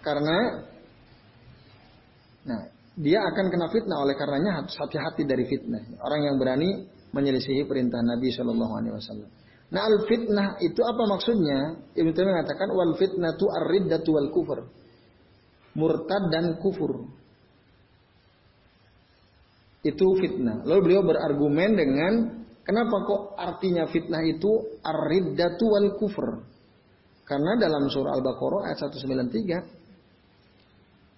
karena 0.00 0.38
nah, 2.48 2.71
dia 2.92 3.24
akan 3.24 3.48
kena 3.48 3.72
fitnah 3.72 4.04
oleh 4.04 4.12
karenanya 4.12 4.68
hati-hati 4.68 5.24
dari 5.24 5.48
fitnah. 5.48 5.96
Orang 6.04 6.28
yang 6.28 6.36
berani 6.36 6.84
menyelisihi 7.12 7.64
perintah 7.64 8.04
Nabi 8.04 8.28
Shallallahu 8.28 8.72
Alaihi 8.76 8.94
Wasallam. 8.96 9.28
Nah 9.72 9.88
al 9.88 10.04
fitnah 10.04 10.60
itu 10.60 10.84
apa 10.84 11.02
maksudnya? 11.08 11.88
Ibnu 11.96 12.12
Taimiyah 12.12 12.36
mengatakan 12.36 12.68
wal 12.76 12.92
fitnah 13.00 13.32
tu 13.40 13.48
arriddatu 13.48 14.12
wal 14.12 14.28
kufur. 14.28 14.68
Murtad 15.72 16.28
dan 16.28 16.60
kufur. 16.60 17.08
Itu 19.80 20.12
fitnah. 20.20 20.60
Lalu 20.68 20.80
beliau 20.84 21.02
berargumen 21.08 21.72
dengan 21.72 22.44
kenapa 22.60 22.96
kok 23.08 23.22
artinya 23.40 23.88
fitnah 23.88 24.20
itu 24.28 24.76
arriddatu 24.84 25.64
wal 25.64 25.96
kufur? 25.96 26.44
Karena 27.24 27.56
dalam 27.56 27.88
surah 27.88 28.12
Al-Baqarah 28.20 28.68
ayat 28.68 28.92
193 28.92 29.80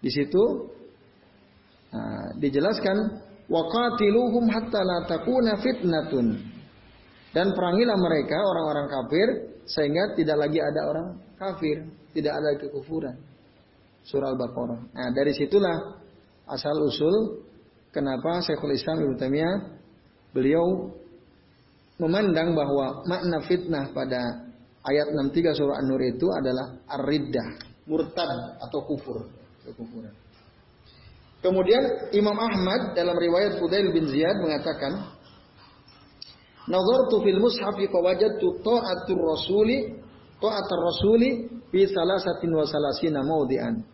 di 0.04 0.12
situ 0.12 0.68
nah, 1.94 2.34
dijelaskan 2.42 2.96
waqatiluhum 3.46 4.50
hatta 4.50 4.82
la 4.82 4.98
takuna 5.06 5.54
fitnatun 5.62 6.26
Dan 7.34 7.50
perangilah 7.50 7.98
mereka 7.98 8.38
orang-orang 8.38 8.86
kafir 8.90 9.28
sehingga 9.66 10.14
tidak 10.14 10.46
lagi 10.46 10.62
ada 10.62 10.80
orang 10.86 11.08
kafir, 11.34 11.82
tidak 12.14 12.30
ada 12.38 12.50
kekufuran. 12.62 13.16
Surah 14.06 14.30
Al-Baqarah. 14.36 14.80
Nah, 14.94 15.10
dari 15.10 15.34
situlah 15.34 15.98
asal 16.46 16.78
usul 16.78 17.42
kenapa 17.90 18.38
Syekhul 18.44 18.76
Islam 18.76 19.02
Ibnu 19.02 19.16
Taimiyah 19.18 19.54
beliau 20.30 20.94
memandang 21.98 22.54
bahwa 22.54 23.02
makna 23.02 23.38
fitnah 23.42 23.90
pada 23.90 24.44
ayat 24.84 25.10
63 25.10 25.58
surah 25.58 25.76
An-Nur 25.80 26.02
itu 26.04 26.26
adalah 26.30 26.74
ar-riddah, 26.86 27.48
murtad 27.88 28.60
atau 28.60 28.80
kufur, 28.84 29.26
kekufuran. 29.64 30.23
Kemudian 31.44 32.08
Imam 32.16 32.40
Ahmad 32.40 32.96
dalam 32.96 33.20
riwayat 33.20 33.60
Fudail 33.60 33.92
bin 33.92 34.08
Ziyad 34.08 34.40
mengatakan, 34.40 35.12
Nazartu 36.64 37.20
fil 37.20 37.36
mushafi 37.36 37.84
fawajadtu 37.92 38.64
ta'atur 38.64 39.20
rasuli 39.20 39.92
ta'atur 40.40 40.80
rasuli 40.80 41.30
fi 41.68 41.84
salasatin 41.84 42.48
wa 42.48 42.64
salasina 42.64 43.20
mawdi'an. 43.20 43.84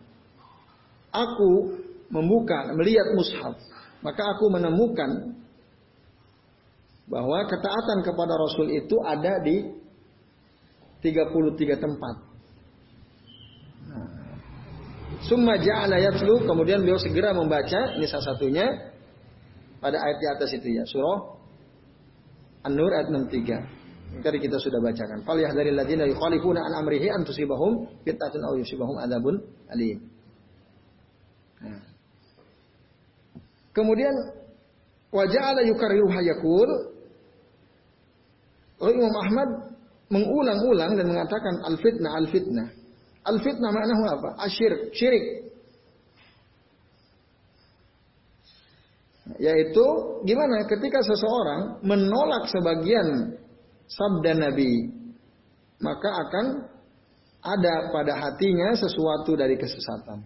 Aku 1.11 1.75
membuka, 2.07 2.71
melihat 2.71 3.11
mushaf, 3.19 3.59
maka 3.99 4.23
aku 4.31 4.47
menemukan 4.47 5.35
bahwa 7.11 7.43
ketaatan 7.51 7.99
kepada 8.07 8.39
Rasul 8.39 8.71
itu 8.71 8.95
ada 9.03 9.43
di 9.43 9.75
33 11.03 11.83
tempat. 11.83 12.30
Summa 15.25 15.57
ja'ala 15.61 16.01
yatlu, 16.01 16.45
kemudian 16.49 16.81
beliau 16.81 16.97
segera 16.97 17.33
membaca, 17.33 17.93
ini 17.97 18.09
salah 18.09 18.33
satunya 18.33 18.65
pada 19.77 19.97
ayat 20.01 20.17
di 20.17 20.27
atas 20.29 20.49
itu 20.57 20.67
ya, 20.73 20.83
surah 20.89 21.41
An-Nur 22.65 22.93
ayat 22.93 23.09
63. 23.09 23.81
Tadi 24.21 24.37
kita 24.43 24.59
sudah 24.59 24.83
bacakan. 24.83 25.23
Fal 25.23 25.39
yahdharil 25.39 25.71
ladzina 25.71 26.03
yukhalifuna 26.03 26.59
an 26.67 26.83
amrihi 26.83 27.07
an 27.07 27.23
tusibahum 27.23 27.87
fitnatun 28.03 28.43
aw 28.43 28.53
yusibahum 28.59 28.99
adzabun 28.99 29.39
alim. 29.71 30.03
Nah. 31.63 31.81
Kemudian 33.71 34.11
waja'ala 35.15 35.63
yukarriru 35.63 36.11
hayakul 36.11 36.69
Imam 38.81 39.13
Ahmad 39.15 39.49
mengulang-ulang 40.11 40.97
dan 40.99 41.05
mengatakan 41.07 41.55
al-fitnah 41.71 42.11
al-fitnah. 42.19 42.67
Al-fitnah 43.21 43.69
maknanya 43.69 44.17
apa? 44.17 44.29
Asyir, 44.49 44.89
syirik. 44.97 45.53
Yaitu 49.37 49.85
gimana 50.25 50.65
ketika 50.65 50.99
seseorang 51.05 51.85
menolak 51.85 52.49
sebagian 52.49 53.37
sabda 53.85 54.33
Nabi, 54.37 54.89
maka 55.79 56.09
akan 56.09 56.45
ada 57.41 57.89
pada 57.93 58.13
hatinya 58.17 58.73
sesuatu 58.77 59.33
dari 59.37 59.57
kesesatan. 59.57 60.25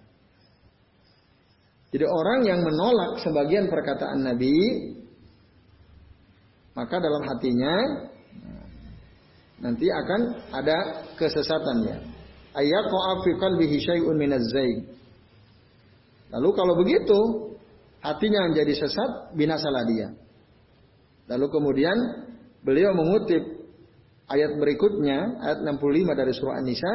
Jadi 1.95 2.05
orang 2.07 2.43
yang 2.43 2.59
menolak 2.59 3.23
sebagian 3.23 3.71
perkataan 3.71 4.19
Nabi, 4.23 4.55
maka 6.75 6.95
dalam 6.99 7.23
hatinya 7.23 7.75
nanti 9.63 9.87
akan 9.87 10.21
ada 10.51 11.07
kesesatannya. 11.15 12.14
Ayaqa'a 12.55 13.11
fi 13.27 13.31
qalbihi 13.35 13.77
syai'un 13.83 14.15
Lalu 16.33 16.49
kalau 16.55 16.73
begitu, 16.79 17.19
hatinya 18.01 18.49
menjadi 18.49 18.73
sesat, 18.75 19.35
binasalah 19.37 19.83
dia. 19.87 20.09
Lalu 21.29 21.45
kemudian 21.51 21.97
beliau 22.61 22.93
mengutip 22.93 23.43
ayat 24.29 24.57
berikutnya, 24.57 25.41
ayat 25.41 25.59
65 25.61 26.13
dari 26.17 26.31
surah 26.33 26.55
An-Nisa, 26.61 26.93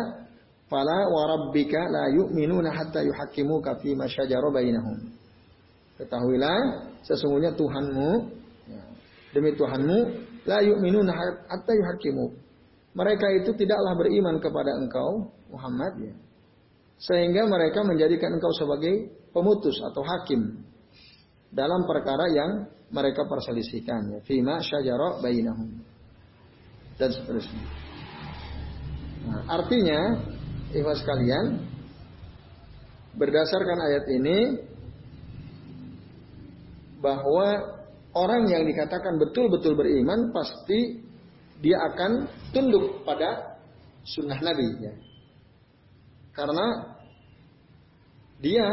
"Fala 0.70 1.10
wa 1.10 1.22
rabbika 1.34 1.78
la 1.90 2.04
yu'minuna 2.14 2.70
hatta 2.70 3.02
yuhaqqimuka 3.02 3.82
fi 3.82 3.94
ma 3.94 4.06
syajara 4.06 4.50
bainahum." 4.50 4.98
Ketahuilah 5.98 6.58
sesungguhnya 7.04 7.52
Tuhanmu 7.58 8.10
ya, 8.70 8.82
demi 9.36 9.52
Tuhanmu 9.52 9.98
la 10.46 10.58
yu'minuna 10.62 11.12
hatta 11.50 11.72
yuhaqqimu. 11.74 12.49
Mereka 12.90 13.26
itu 13.42 13.54
tidaklah 13.54 13.94
beriman 13.94 14.42
kepada 14.42 14.74
engkau 14.74 15.30
Muhammad 15.50 15.92
ya. 16.02 16.14
Sehingga 17.00 17.46
mereka 17.46 17.86
menjadikan 17.86 18.34
engkau 18.34 18.50
sebagai 18.52 19.08
pemutus 19.30 19.78
atau 19.80 20.02
hakim 20.02 20.66
dalam 21.50 21.86
perkara 21.86 22.26
yang 22.30 22.50
mereka 22.90 23.26
perselisihkan 23.26 24.18
ya 24.18 24.20
fima 24.26 24.58
syajara 24.58 25.22
bainahum 25.22 25.80
dan 26.98 27.10
seterusnya. 27.14 27.64
Nah, 29.30 29.42
artinya 29.48 30.00
ikhwas 30.74 31.00
sekalian 31.00 31.62
berdasarkan 33.14 33.78
ayat 33.90 34.04
ini 34.10 34.38
bahwa 37.00 37.80
orang 38.12 38.50
yang 38.50 38.62
dikatakan 38.68 39.16
betul-betul 39.16 39.74
beriman 39.78 40.30
pasti 40.34 41.09
dia 41.60 41.76
akan 41.92 42.26
tunduk 42.56 43.04
pada 43.04 43.60
sunnah 44.04 44.40
Nabi 44.40 44.68
ya. 44.80 44.94
Karena 46.32 46.66
dia 48.40 48.66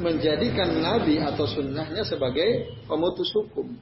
menjadikan 0.00 0.80
Nabi 0.80 1.20
atau 1.20 1.44
sunnahnya 1.44 2.04
sebagai 2.04 2.80
pemutus 2.88 3.28
hukum. 3.36 3.76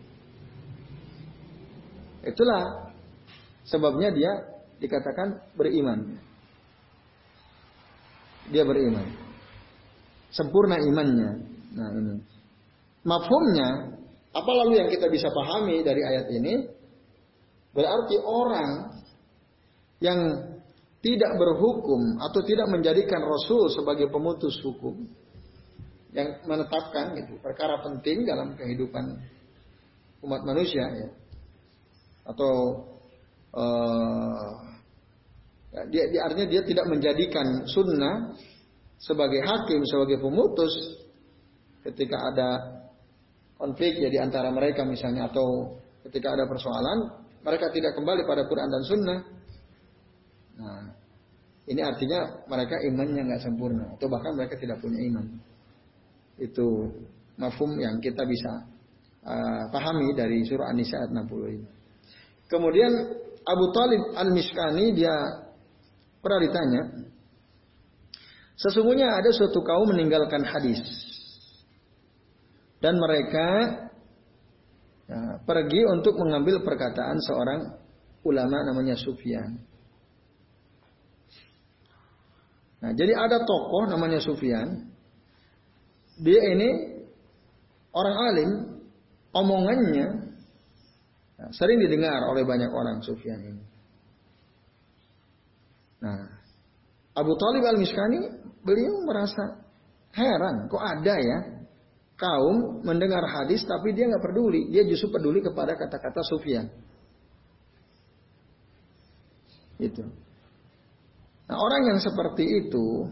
Itulah 2.27 2.91
sebabnya 3.63 4.11
dia 4.11 4.33
dikatakan 4.83 5.55
beriman. 5.55 6.19
Dia 8.51 8.67
beriman. 8.67 9.07
Sempurna 10.35 10.83
imannya. 10.83 11.31
Nah 11.79 11.89
ini. 11.95 12.15
Mafhumnya, 13.05 14.01
apa 14.33 14.51
lalu 14.65 14.81
yang 14.83 14.89
kita 14.91 15.07
bisa 15.13 15.29
pahami 15.31 15.85
dari 15.85 16.03
ayat 16.03 16.27
ini? 16.33 16.74
Berarti 17.75 18.17
orang 18.23 19.03
yang 19.99 20.21
tidak 21.03 21.33
berhukum 21.37 22.23
atau 22.23 22.41
tidak 22.47 22.71
menjadikan 22.71 23.21
Rasul 23.21 23.69
sebagai 23.75 24.09
pemutus 24.09 24.57
hukum, 24.63 25.05
yang 26.15 26.39
menetapkan 26.47 27.19
gitu 27.19 27.37
perkara 27.43 27.83
penting 27.83 28.23
dalam 28.23 28.55
kehidupan 28.55 29.19
umat 30.23 30.43
manusia 30.47 30.87
ya. 30.87 31.09
Atau 32.25 32.53
uh, 33.53 34.51
dia, 35.91 36.07
dia 36.09 36.21
artinya 36.25 36.47
dia 36.49 36.63
tidak 36.63 36.87
menjadikan 36.87 37.67
sunnah 37.67 38.39
sebagai 38.97 39.43
hakim 39.43 39.83
sebagai 39.85 40.23
pemutus 40.23 40.73
ketika 41.83 42.17
ada 42.33 42.49
konflik 43.59 43.99
ya 43.99 44.09
di 44.09 44.17
antara 44.23 44.49
mereka 44.55 44.87
misalnya 44.87 45.29
atau 45.29 45.77
ketika 46.09 46.33
ada 46.39 46.47
persoalan 46.47 47.24
mereka 47.45 47.69
tidak 47.71 47.93
kembali 47.93 48.25
pada 48.25 48.43
Quran 48.49 48.69
dan 48.73 48.83
Sunnah. 48.89 49.21
Nah 50.57 50.83
ini 51.65 51.81
artinya 51.81 52.45
mereka 52.49 52.81
imannya 52.81 53.23
nggak 53.29 53.43
sempurna. 53.45 53.85
Atau 53.97 54.09
bahkan 54.09 54.37
mereka 54.37 54.57
tidak 54.57 54.81
punya 54.81 55.01
iman. 55.13 55.27
Itu 56.41 56.93
mafhum 57.37 57.77
yang 57.81 58.01
kita 58.01 58.25
bisa 58.25 58.53
uh, 59.25 59.65
pahami 59.73 60.13
dari 60.13 60.45
surah 60.45 60.73
An-Nisa 60.73 61.05
ayat 61.05 61.11
60 61.13 61.57
ini. 61.57 61.69
Kemudian 62.49 62.93
Abu 63.45 63.67
Talib 63.73 64.03
Al-Miskani 64.17 64.93
dia 64.93 65.13
pernah 66.21 66.41
ditanya, 66.41 66.83
sesungguhnya 68.57 69.09
ada 69.09 69.31
suatu 69.33 69.61
kaum 69.65 69.89
meninggalkan 69.93 70.45
hadis. 70.45 70.81
Dan 72.85 73.01
mereka 73.01 73.49
ya, 75.09 75.41
pergi 75.45 75.81
untuk 75.89 76.17
mengambil 76.21 76.65
perkataan 76.65 77.19
seorang 77.21 77.61
ulama 78.25 78.65
namanya 78.65 78.97
Sufyan. 78.97 79.61
Nah, 82.85 82.93
jadi 82.93 83.17
ada 83.17 83.45
tokoh 83.45 83.89
namanya 83.89 84.21
Sufyan 84.21 84.93
dia 86.21 86.41
ini 86.55 86.71
orang 87.91 88.17
alim, 88.31 88.51
omongannya 89.35 90.09
sering 91.51 91.79
didengar 91.83 92.23
oleh 92.31 92.47
banyak 92.47 92.71
orang 92.71 93.03
Sufyan 93.03 93.41
ini. 93.43 93.65
Nah, 96.05 96.23
Abu 97.17 97.33
Talib 97.41 97.65
al-Miskani 97.65 98.21
beliau 98.63 99.03
merasa 99.03 99.65
heran, 100.15 100.69
kok 100.71 100.83
ada 100.83 101.15
ya 101.19 101.39
kaum 102.15 102.87
mendengar 102.87 103.27
hadis 103.27 103.67
tapi 103.67 103.91
dia 103.91 104.07
nggak 104.07 104.23
peduli, 104.23 104.71
dia 104.71 104.87
justru 104.87 105.11
peduli 105.11 105.43
kepada 105.43 105.75
kata-kata 105.75 106.23
Sufyan. 106.23 106.71
Itu. 109.79 110.07
Nah, 111.51 111.57
orang 111.59 111.83
yang 111.93 111.99
seperti 112.01 112.45
itu 112.65 113.11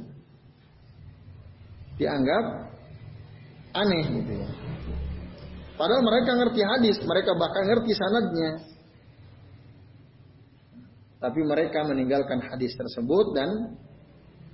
dianggap 1.98 2.44
aneh 3.74 4.04
gitu 4.22 4.32
ya. 4.38 4.50
Padahal 5.76 6.02
mereka 6.06 6.30
ngerti 6.38 6.60
hadis, 6.62 6.96
mereka 7.02 7.34
bahkan 7.34 7.64
ngerti 7.66 7.92
sanadnya. 7.96 8.50
Tapi 11.18 11.40
mereka 11.42 11.86
meninggalkan 11.86 12.42
hadis 12.42 12.74
tersebut 12.74 13.34
dan 13.34 13.78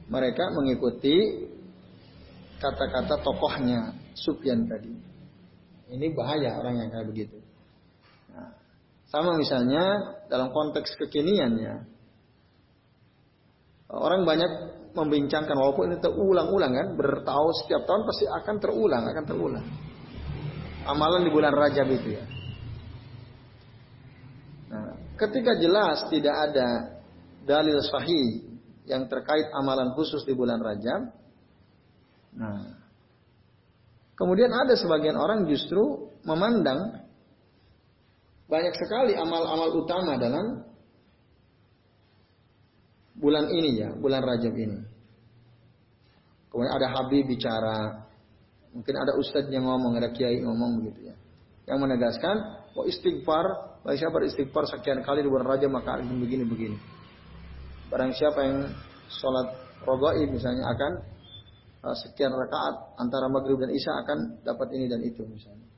mereka 0.08 0.52
mengikuti 0.52 1.48
kata-kata 2.60 3.20
tokohnya 3.24 4.07
Sufyan 4.24 4.66
tadi. 4.66 4.92
Ini 5.88 6.06
bahaya 6.12 6.60
orang 6.60 6.84
yang 6.84 6.88
kayak 6.92 7.06
begitu. 7.08 7.38
Nah, 8.34 8.52
sama 9.08 9.38
misalnya 9.38 10.16
dalam 10.28 10.52
konteks 10.52 10.98
kekiniannya. 11.00 11.96
Orang 13.88 14.28
banyak 14.28 14.52
membincangkan 14.92 15.56
walaupun 15.56 15.94
ini 15.94 15.98
terulang-ulang 16.02 16.72
kan, 16.76 16.88
bertahun 16.92 17.54
setiap 17.64 17.88
tahun 17.88 18.02
pasti 18.04 18.24
akan 18.28 18.56
terulang, 18.60 19.04
akan 19.08 19.24
terulang. 19.24 19.66
Amalan 20.84 21.24
di 21.24 21.30
bulan 21.32 21.56
Rajab 21.56 21.88
itu 21.88 22.20
ya. 22.20 22.24
Nah, 24.68 24.92
ketika 25.16 25.56
jelas 25.56 26.04
tidak 26.12 26.36
ada 26.52 26.68
dalil 27.48 27.80
sahih 27.80 28.44
yang 28.84 29.08
terkait 29.08 29.48
amalan 29.56 29.96
khusus 29.96 30.20
di 30.28 30.36
bulan 30.36 30.60
Rajab, 30.60 31.12
nah, 32.36 32.76
kemudian 34.18 34.50
ada 34.50 34.74
sebagian 34.74 35.14
orang 35.14 35.46
justru 35.46 36.10
memandang 36.26 37.06
banyak 38.48 38.74
sekali 38.74 39.12
amal-amal 39.14 39.76
utama 39.76 40.18
dalam 40.18 40.64
bulan 43.18 43.50
ini 43.52 43.82
ya, 43.82 43.92
bulan 43.92 44.24
Rajab 44.24 44.54
ini. 44.56 44.78
Kemudian 46.48 46.72
ada 46.72 46.88
Habib 46.96 47.28
bicara, 47.28 48.08
mungkin 48.72 48.94
ada 48.96 49.12
ustadz 49.20 49.52
yang 49.52 49.68
ngomong, 49.68 50.00
ada 50.00 50.08
kiai 50.14 50.40
ngomong 50.40 50.80
begitu 50.80 51.12
ya. 51.12 51.14
Yang 51.68 51.78
menegaskan, 51.84 52.36
oh 52.72 52.88
istighfar, 52.88 53.46
barang 53.84 53.98
siapa 54.00 54.16
istighfar 54.24 54.64
sekian 54.64 55.04
kali 55.04 55.20
di 55.20 55.28
bulan 55.28 55.44
Rajab 55.44 55.68
maka 55.68 56.00
begini-begini. 56.00 56.78
Barang 57.92 58.16
siapa 58.16 58.40
yang 58.48 58.72
sholat 59.12 59.48
rogaib 59.84 60.32
misalnya 60.32 60.64
akan 60.72 60.92
sekian 61.78 62.34
rakaat 62.34 62.98
antara 62.98 63.30
maghrib 63.30 63.58
dan 63.62 63.70
isya 63.70 64.02
akan 64.02 64.42
dapat 64.42 64.68
ini 64.74 64.86
dan 64.90 65.00
itu 65.06 65.22
misalnya. 65.22 65.68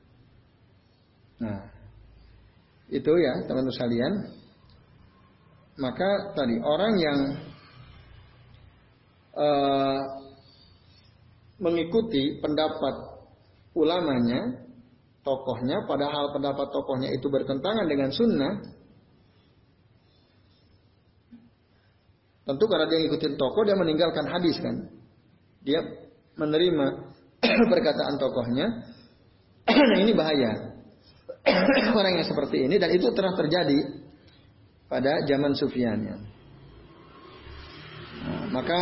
Nah, 1.41 1.61
itu 2.89 3.11
ya 3.17 3.45
teman-teman 3.45 3.73
sekalian. 3.73 4.13
Maka 5.79 6.35
tadi 6.37 6.61
orang 6.61 6.93
yang 6.99 7.19
uh, 9.33 10.01
mengikuti 11.57 12.37
pendapat 12.43 13.21
ulamanya, 13.73 14.67
tokohnya, 15.23 15.87
padahal 15.87 16.35
pendapat 16.35 16.67
tokohnya 16.69 17.09
itu 17.15 17.31
bertentangan 17.31 17.87
dengan 17.87 18.09
sunnah, 18.11 18.53
tentu 22.45 22.65
karena 22.67 22.85
dia 22.91 22.99
ngikutin 23.07 23.33
tokoh, 23.39 23.63
dia 23.63 23.77
meninggalkan 23.79 24.27
hadis 24.27 24.59
kan. 24.59 25.00
Dia 25.61 25.79
menerima 26.37 26.87
perkataan 27.71 28.15
tokohnya, 28.17 28.67
nah 29.69 29.99
ini 30.03 30.13
bahaya. 30.13 30.71
orang 31.97 32.21
yang 32.21 32.27
seperti 32.29 32.69
ini 32.69 32.77
dan 32.77 32.93
itu 32.93 33.09
telah 33.17 33.33
terjadi 33.33 33.79
pada 34.85 35.25
zaman 35.25 35.57
Sufyannya. 35.57 36.15
Nah, 38.21 38.45
maka 38.53 38.79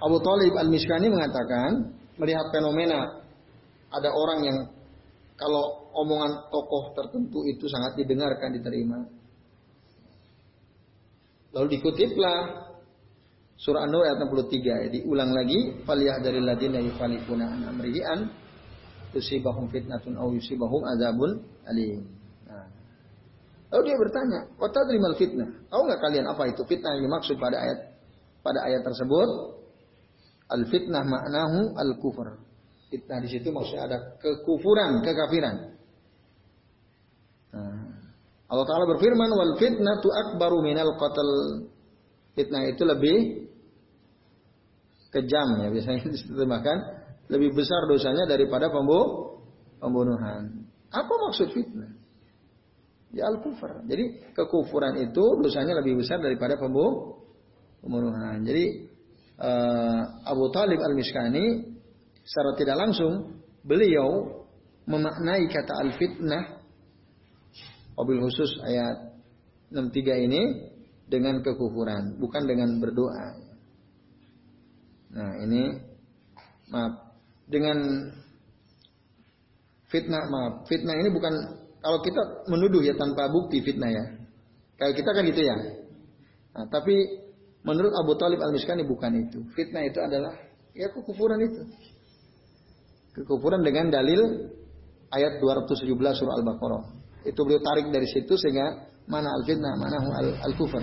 Abu 0.00 0.16
Talib 0.24 0.56
al-Mishkani 0.56 1.12
mengatakan 1.12 1.92
melihat 2.16 2.48
fenomena 2.48 3.20
ada 3.92 4.08
orang 4.12 4.40
yang 4.44 4.58
kalau 5.36 5.92
omongan 5.92 6.48
tokoh 6.48 6.96
tertentu 6.96 7.44
itu 7.44 7.68
sangat 7.68 8.00
didengarkan 8.00 8.56
diterima. 8.56 9.04
Lalu 11.52 11.80
dikutiplah 11.80 12.65
surah 13.56 13.88
An-Nur 13.88 14.04
ayat 14.04 14.20
63 14.20 14.94
diulang 15.00 15.32
lagi 15.32 15.80
faliyah 15.88 16.20
dari 16.20 16.40
ladina 16.44 16.78
yukhalifuna 16.80 17.44
an 17.48 17.60
amrihi 17.72 18.00
an 18.04 18.28
tusibahum 19.16 19.72
fitnatun 19.72 20.20
au 20.20 20.28
yusibahum 20.36 20.84
azabun 20.92 21.40
alim. 21.64 22.04
Nah. 22.44 22.68
Lalu 23.72 23.82
dia 23.88 23.96
bertanya, 23.96 24.40
"Wa 24.60 24.68
tadrimal 24.68 25.16
fitnah?" 25.16 25.48
Tahu 25.72 25.80
nggak 25.88 26.00
kalian 26.04 26.26
apa 26.28 26.42
itu 26.52 26.62
fitnah 26.68 27.00
yang 27.00 27.08
dimaksud 27.08 27.40
pada 27.40 27.56
ayat 27.64 27.78
pada 28.44 28.60
ayat 28.68 28.84
tersebut? 28.84 29.28
Al 30.52 30.62
fitnah 30.68 31.02
maknahu 31.02 31.74
al 31.80 31.92
kufur. 31.98 32.38
Fitnah 32.92 33.18
di 33.18 33.28
situ 33.32 33.50
maksudnya 33.50 33.82
ada 33.88 33.98
kekufuran, 34.20 35.02
kekafiran. 35.02 35.56
Nah. 37.56 37.96
Allah 38.46 38.62
Ta'ala 38.62 38.86
berfirman, 38.86 39.26
wal 39.34 39.58
fitnah 39.58 39.98
tu 39.98 40.06
akbaru 40.06 40.62
minal 40.62 40.94
qatl. 40.94 41.30
Fitnah 42.36 42.68
itu 42.68 42.84
lebih 42.84 43.48
kejam 45.08 45.64
ya, 45.64 45.72
biasanya 45.72 46.00
diterjemahkan 46.12 46.78
lebih 47.32 47.56
besar 47.56 47.88
dosanya 47.88 48.28
daripada 48.28 48.68
pembunuhan. 49.80 50.68
Apa 50.92 51.14
maksud 51.26 51.50
fitnah? 51.50 51.90
Ya 53.10 53.26
al-kufar. 53.32 53.82
Jadi 53.88 54.34
kekufuran 54.36 55.00
itu 55.00 55.24
dosanya 55.40 55.80
lebih 55.80 55.98
besar 56.04 56.20
daripada 56.20 56.60
pembunuhan. 56.60 58.44
Jadi 58.44 58.86
uh, 59.40 60.02
Abu 60.28 60.52
Talib 60.52 60.78
al-Miskani 60.78 61.72
secara 62.22 62.52
tidak 62.58 62.76
langsung 62.76 63.42
beliau 63.64 64.42
memaknai 64.86 65.48
kata 65.50 65.72
al-fitnah 65.82 66.62
mobil 67.96 68.20
khusus 68.22 68.60
ayat 68.62 69.16
63 69.72 70.26
ini 70.30 70.42
dengan 71.06 71.38
kekufuran, 71.42 72.18
bukan 72.18 72.42
dengan 72.44 72.82
berdoa. 72.82 73.26
Nah, 75.16 75.30
ini 75.46 75.62
maaf 76.66 77.14
dengan 77.46 77.78
fitnah 79.86 80.26
maaf 80.26 80.66
fitnah 80.66 80.98
ini 80.98 81.14
bukan 81.14 81.30
kalau 81.78 82.02
kita 82.02 82.50
menuduh 82.50 82.82
ya 82.82 82.98
tanpa 82.98 83.30
bukti 83.30 83.62
fitnah 83.62 83.90
ya. 83.90 84.04
Kayak 84.76 84.94
kita 84.98 85.10
kan 85.14 85.22
gitu 85.24 85.42
ya. 85.46 85.56
Nah, 86.58 86.66
tapi 86.68 86.94
menurut 87.62 87.94
Abu 87.96 88.18
Talib 88.18 88.42
al 88.42 88.52
Miskani 88.52 88.82
bukan 88.82 89.14
itu. 89.14 89.46
Fitnah 89.54 89.86
itu 89.86 90.02
adalah 90.02 90.34
ya 90.74 90.90
kekufuran 90.90 91.38
itu. 91.40 91.62
Kekufuran 93.14 93.64
dengan 93.64 93.88
dalil 93.88 94.52
ayat 95.08 95.38
217 95.40 95.88
surah 95.96 96.34
Al-Baqarah 96.42 97.05
itu 97.26 97.40
beliau 97.42 97.60
tarik 97.60 97.90
dari 97.90 98.06
situ 98.06 98.38
sehingga 98.38 98.86
mana 99.10 99.28
al 99.30 99.42
fitnah 99.44 99.74
mana 99.74 99.98
al, 99.98 100.28
al 100.46 100.52
kufur 100.54 100.82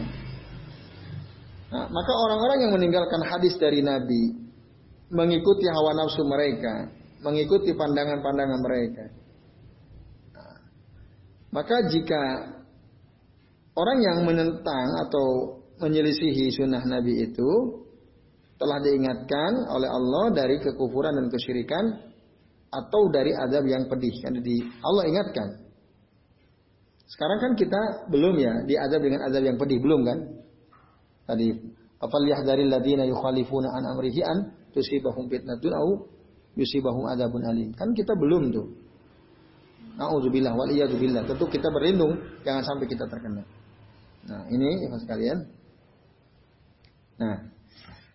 nah, 1.71 1.86
maka 1.88 2.12
orang-orang 2.29 2.67
yang 2.67 2.71
meninggalkan 2.75 3.23
hadis 3.23 3.56
dari 3.58 3.79
Nabi 3.79 4.43
mengikuti 5.13 5.69
hawa 5.69 5.93
nafsu 5.93 6.25
mereka, 6.25 6.89
mengikuti 7.21 7.71
pandangan-pandangan 7.77 8.60
mereka. 8.60 9.06
Nah, 10.34 10.58
maka 11.53 11.75
jika 11.88 12.21
orang 13.77 13.99
yang 14.01 14.19
menentang 14.25 14.88
atau 15.06 15.62
menyelisihi 15.77 16.49
sunnah 16.58 16.82
Nabi 16.82 17.29
itu 17.29 17.51
telah 18.58 18.82
diingatkan 18.82 19.69
oleh 19.69 19.89
Allah 19.89 20.25
dari 20.34 20.58
kekufuran 20.62 21.13
dan 21.13 21.27
kesyirikan 21.29 21.86
atau 22.73 23.01
dari 23.13 23.38
azab 23.38 23.69
yang 23.69 23.86
pedih. 23.86 24.13
Di 24.41 24.58
Allah 24.82 25.03
ingatkan. 25.06 25.49
Sekarang 27.07 27.39
kan 27.43 27.51
kita 27.59 28.07
belum 28.09 28.35
ya 28.39 28.53
diazab 28.63 29.01
dengan 29.03 29.27
azab 29.27 29.43
yang 29.43 29.57
pedih 29.59 29.79
belum 29.83 30.01
kan? 30.07 30.17
Tadi 31.23 31.47
apa 32.03 32.15
dari 32.43 32.67
ladina 32.67 33.07
yukhalifuna 33.07 33.69
an 33.71 33.83
amrihi 33.95 34.21
an 34.23 34.37
tusibahum 34.75 35.31
fitnatun 35.31 35.71
au 35.71 35.89
yusibahum 36.59 37.07
adabun 37.11 37.43
alim. 37.47 37.69
Kan 37.75 37.95
kita 37.95 38.15
belum 38.15 38.51
tuh. 38.51 38.67
Nauzubillah 39.93 40.57
wal 40.57 40.71
iyadzubillah. 40.73 41.23
Tentu 41.29 41.45
kita 41.47 41.69
berlindung 41.69 42.17
jangan 42.41 42.65
sampai 42.65 42.85
kita 42.89 43.05
terkena. 43.05 43.45
Nah, 44.23 44.43
ini 44.49 44.87
ya 44.87 44.97
sekalian. 44.97 45.37
Nah, 47.19 47.37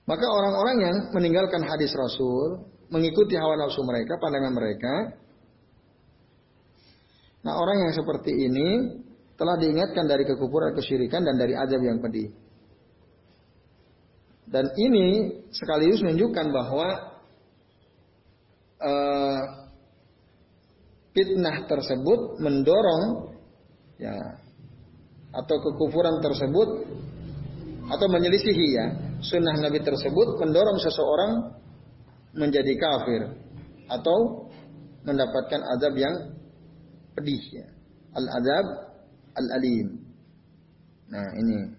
maka 0.08 0.26
orang-orang 0.26 0.76
yang 0.82 0.96
meninggalkan 1.14 1.62
hadis 1.68 1.92
Rasul, 1.94 2.66
mengikuti 2.90 3.36
hawa 3.36 3.60
nafsu 3.60 3.84
mereka, 3.84 4.16
pandangan 4.18 4.52
mereka. 4.56 4.94
Nah, 7.48 7.56
orang 7.56 7.80
yang 7.80 7.96
seperti 7.96 8.28
ini 8.28 9.00
telah 9.40 9.56
diingatkan 9.56 10.04
dari 10.04 10.28
kekufuran, 10.28 10.76
kesyirikan 10.76 11.24
dan 11.24 11.40
dari 11.40 11.56
azab 11.56 11.80
yang 11.80 11.96
pedih. 11.96 12.28
Dan 14.44 14.68
ini 14.76 15.32
sekaligus 15.48 16.04
menunjukkan 16.04 16.46
bahwa 16.52 16.88
uh, 18.84 19.40
fitnah 21.16 21.64
tersebut 21.64 22.36
mendorong 22.36 23.32
ya 23.96 24.12
atau 25.32 25.56
kekufuran 25.72 26.20
tersebut 26.20 26.68
atau 27.88 28.06
menyelisihi 28.12 28.66
ya 28.76 28.86
sunnah 29.24 29.56
Nabi 29.56 29.80
tersebut 29.80 30.36
mendorong 30.36 30.76
seseorang 30.84 31.32
menjadi 32.36 32.76
kafir 32.76 33.22
atau 33.88 34.48
mendapatkan 35.08 35.60
azab 35.76 35.96
yang 35.96 36.37
pedih 37.18 37.42
ya 37.50 37.66
al 38.14 38.26
azab 38.30 38.66
al 39.34 39.48
alim 39.58 39.88
nah 41.10 41.26
ini 41.34 41.78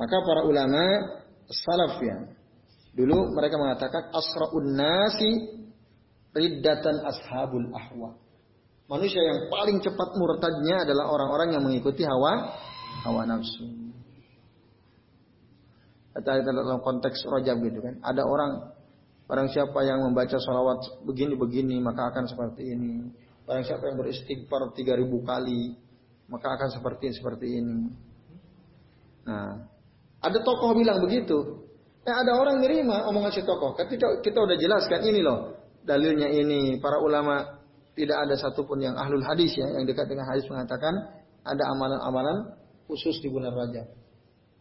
Maka 0.00 0.16
para 0.24 0.48
ulama 0.48 0.80
salaf 1.52 2.00
ya, 2.00 2.24
dulu 2.96 3.36
mereka 3.36 3.60
mengatakan 3.60 4.08
asra'un 4.16 4.72
nasi 4.72 5.60
riddatan 6.32 7.04
ashabul 7.04 7.68
ahwa. 7.68 8.16
Manusia 8.88 9.20
yang 9.20 9.52
paling 9.52 9.76
cepat 9.84 10.16
murtadnya 10.16 10.88
adalah 10.88 11.12
orang-orang 11.12 11.52
yang 11.52 11.62
mengikuti 11.68 12.08
hawa 12.08 12.48
hawa 13.04 13.28
nafsu. 13.28 13.92
Kata 16.16 16.48
dalam 16.48 16.80
konteks 16.80 17.20
rojab 17.28 17.60
gitu 17.60 17.84
kan. 17.84 18.00
Ada 18.00 18.24
orang 18.24 18.80
Barang 19.30 19.46
siapa 19.46 19.86
yang 19.86 20.02
membaca 20.02 20.42
salawat 20.42 21.06
begini-begini 21.06 21.78
maka 21.78 22.10
akan 22.10 22.26
seperti 22.26 22.74
ini. 22.74 23.14
Barang 23.50 23.66
siapa 23.66 23.82
yang 23.90 23.98
beristighfar 23.98 24.70
3000 24.78 25.10
kali 25.26 25.74
maka 26.30 26.54
akan 26.54 26.70
seperti 26.70 27.10
seperti 27.10 27.58
ini. 27.58 27.90
Nah, 29.26 29.66
ada 30.22 30.38
tokoh 30.38 30.70
bilang 30.78 31.02
begitu. 31.02 31.66
Ya 32.06 32.22
ada 32.22 32.38
orang 32.38 32.62
nerima 32.62 33.10
omongan 33.10 33.34
si 33.34 33.42
tokoh. 33.42 33.74
Ketika 33.74 34.22
kita 34.22 34.38
udah 34.38 34.54
jelaskan 34.54 35.02
ini 35.02 35.26
loh 35.26 35.58
dalilnya 35.82 36.30
ini. 36.30 36.78
Para 36.78 37.02
ulama 37.02 37.58
tidak 37.98 38.22
ada 38.22 38.38
satupun 38.38 38.86
yang 38.86 38.94
ahlul 38.94 39.26
hadis 39.26 39.50
ya 39.58 39.66
yang 39.66 39.82
dekat 39.82 40.06
dengan 40.06 40.30
hadis 40.30 40.46
mengatakan 40.46 40.94
ada 41.42 41.64
amalan-amalan 41.74 42.54
khusus 42.86 43.18
di 43.18 43.34
bulan 43.34 43.50
Rajab. 43.50 43.90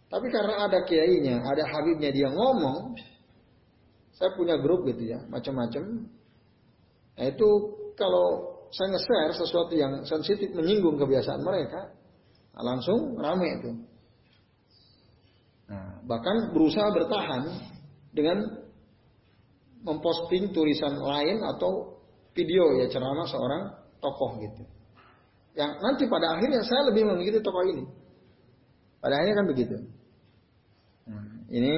Tapi 0.09 0.27
karena 0.33 0.65
ada 0.65 0.81
kiainya, 0.81 1.45
ada 1.45 1.61
habibnya 1.69 2.09
dia 2.09 2.33
ngomong, 2.33 2.97
saya 4.17 4.33
punya 4.33 4.57
grup 4.57 4.81
gitu 4.89 5.13
ya, 5.13 5.21
macam-macam. 5.29 6.09
Nah 7.13 7.25
itu 7.29 7.49
kalau 7.93 8.58
saya 8.69 8.87
nge-share 8.93 9.33
sesuatu 9.33 9.73
yang 9.73 10.05
sensitif 10.05 10.53
menyinggung 10.53 11.01
kebiasaan 11.01 11.41
mereka, 11.41 11.89
nah, 12.53 12.63
langsung 12.63 13.17
rame 13.17 13.47
itu. 13.61 13.71
Nah, 15.69 16.01
bahkan 16.05 16.53
berusaha 16.53 16.89
bertahan 16.93 17.43
dengan 18.13 18.41
memposting 19.85 20.53
tulisan 20.53 20.97
lain 20.97 21.41
atau 21.45 22.01
video 22.33 22.77
ya 22.77 22.89
ceramah 22.89 23.25
seorang 23.25 23.63
tokoh 24.01 24.37
gitu. 24.41 24.63
Yang 25.57 25.71
nanti 25.81 26.03
pada 26.05 26.37
akhirnya 26.37 26.61
saya 26.65 26.93
lebih 26.93 27.09
mengikuti 27.09 27.41
tokoh 27.41 27.63
ini. 27.65 27.83
Pada 28.99 29.17
akhirnya 29.17 29.35
kan 29.39 29.47
begitu. 29.49 29.75
Nah, 31.09 31.25
ini 31.49 31.73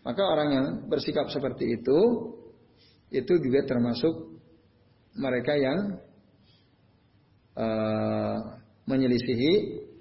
maka 0.00 0.22
orang 0.24 0.48
yang 0.48 0.66
bersikap 0.88 1.28
seperti 1.28 1.76
itu 1.80 1.98
itu 3.10 3.32
juga 3.42 3.66
termasuk 3.66 4.40
mereka 5.18 5.58
yang 5.58 5.98
uh, 7.56 8.38
menyelisihi 8.86 9.52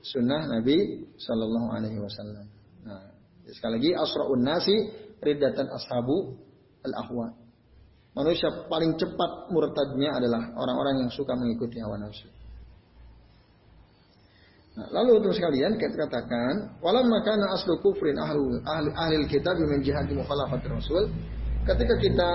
sunnah 0.01 0.49
Nabi 0.49 1.05
Shallallahu 1.17 1.67
Alaihi 1.75 1.99
Wasallam. 2.01 2.45
Nah, 2.85 3.03
sekali 3.49 3.73
lagi 3.79 3.91
asraun 3.95 4.41
nasi 4.41 4.75
riddatan 5.21 5.67
ashabu 5.69 6.37
al 6.85 6.93
ahwa. 6.95 7.27
Manusia 8.17 8.49
paling 8.67 8.97
cepat 8.97 9.53
murtadnya 9.53 10.17
adalah 10.17 10.41
orang-orang 10.57 11.05
yang 11.05 11.11
suka 11.13 11.37
mengikuti 11.37 11.77
hawa 11.77 12.01
nafsu. 12.01 12.25
Nah, 14.79 14.87
lalu 14.95 15.19
untuk 15.19 15.35
sekalian 15.35 15.75
kita 15.75 16.07
katakan, 16.07 16.79
walau 16.79 17.03
makana 17.05 17.51
aslu 17.53 17.75
kufrin 17.83 18.15
ahlu 18.15 18.63
ahli, 18.63 18.89
ahli 18.95 19.27
kitab 19.27 19.59
min 19.59 19.83
jihadi 19.83 20.15
mukhalafat 20.15 20.63
rasul. 20.71 21.11
Ketika 21.67 21.99
kita 21.99 22.29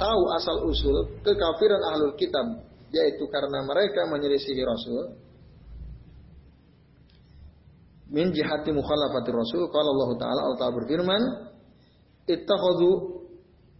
tahu 0.00 0.22
asal 0.34 0.56
usul 0.66 0.96
kekafiran 1.20 1.82
ahlul 1.92 2.16
kitab 2.16 2.46
yaitu 2.92 3.24
karena 3.32 3.64
mereka 3.64 4.04
menyelisihi 4.12 4.62
rasul. 4.62 5.16
Min 8.12 8.28
jihati 8.36 8.68
mukhalafat 8.76 9.24
rasul 9.32 9.72
kalau 9.72 9.96
Allah 9.96 10.10
taala 10.20 10.40
Allah 10.44 10.58
taala 10.60 10.76
berfirman 10.84 11.22
ittakhadhu 12.28 12.90